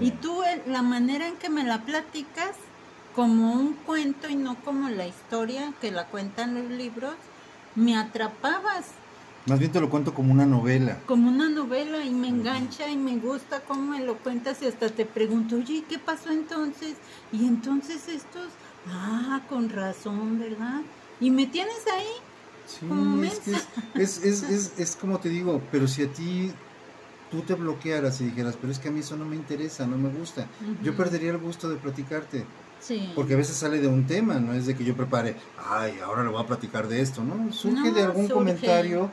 [0.00, 2.54] Y tú, la manera en que me la platicas,
[3.14, 7.14] como un cuento y no como la historia que la cuentan los libros,
[7.74, 8.86] me atrapabas.
[9.46, 11.00] Más bien te lo cuento como una novela.
[11.06, 14.88] Como una novela y me engancha y me gusta cómo me lo cuentas y hasta
[14.88, 16.94] te pregunto, oye, ¿qué pasó entonces?
[17.32, 18.46] Y entonces estos,
[18.88, 20.82] ah, con razón, ¿verdad?
[21.20, 22.06] Y me tienes ahí.
[22.66, 22.86] Sí,
[23.24, 26.52] es, que es, es, es, es como te digo, pero si a ti
[27.32, 29.96] tú te bloquearas y dijeras, pero es que a mí eso no me interesa, no
[29.96, 30.46] me gusta,
[30.84, 32.44] yo perdería el gusto de platicarte.
[32.82, 33.12] Sí.
[33.14, 35.36] Porque a veces sale de un tema, no es de que yo prepare,
[35.68, 37.52] ay, ahora le voy a platicar de esto, ¿no?
[37.52, 39.08] Surge de algún comentario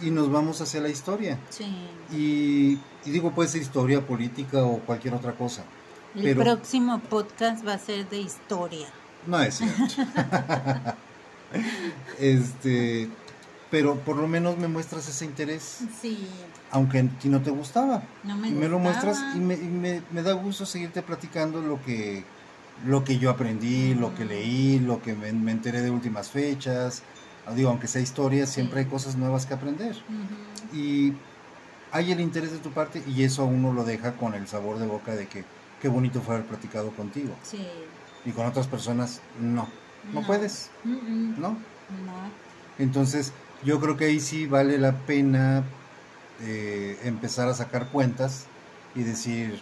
[0.00, 1.36] y nos vamos hacia la historia.
[1.48, 1.66] Sí.
[2.12, 2.78] Y,
[3.10, 5.64] digo, puede ser historia, política o cualquier otra cosa.
[6.14, 8.86] El próximo podcast va a ser de historia.
[9.26, 9.84] No es cierto.
[12.20, 13.08] este,
[13.70, 15.80] pero por lo menos me muestras ese interés.
[16.00, 16.28] Sí.
[16.70, 18.02] Aunque a ti no te gustaba.
[18.22, 22.24] No me, y me lo muestras y, me, me, da gusto seguirte platicando lo que,
[22.86, 27.02] lo que yo aprendí, lo que leí, lo que me, enteré de últimas fechas.
[27.46, 29.96] Ah, digo, aunque sea historia, siempre hay cosas nuevas que aprender.
[30.72, 31.12] Y
[31.92, 34.78] hay el interés de tu parte y eso a uno lo deja con el sabor
[34.78, 35.44] de boca de que
[35.80, 37.34] qué bonito fue haber platicado contigo.
[37.42, 37.66] Sí.
[38.24, 39.68] Y con otras personas, no.
[40.12, 40.70] No, puedes.
[40.84, 41.50] ¿No?
[41.50, 41.58] No.
[42.78, 43.32] Entonces,
[43.64, 45.64] yo creo que ahí sí vale la pena
[46.42, 48.46] eh, empezar a sacar cuentas
[48.94, 49.60] y decir,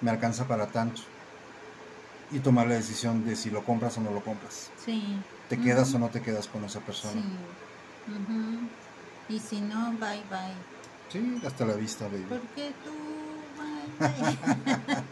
[0.00, 1.02] me alcanza para tanto.
[2.30, 4.70] Y tomar la decisión de si lo compras o no lo compras.
[4.84, 5.18] Sí.
[5.48, 7.22] ¿Te quedas o no te quedas con esa persona?
[7.22, 7.24] Sí.
[9.28, 10.54] Y si no, bye bye.
[11.10, 12.26] Sí, hasta la vista, baby.
[12.28, 12.90] Porque tú,
[13.98, 15.04] bye bye.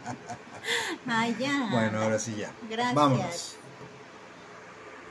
[1.07, 1.69] Ay, ya.
[1.71, 2.51] Bueno, ahora sí ya.
[2.69, 2.95] Gracias.
[2.95, 3.56] Vámonos.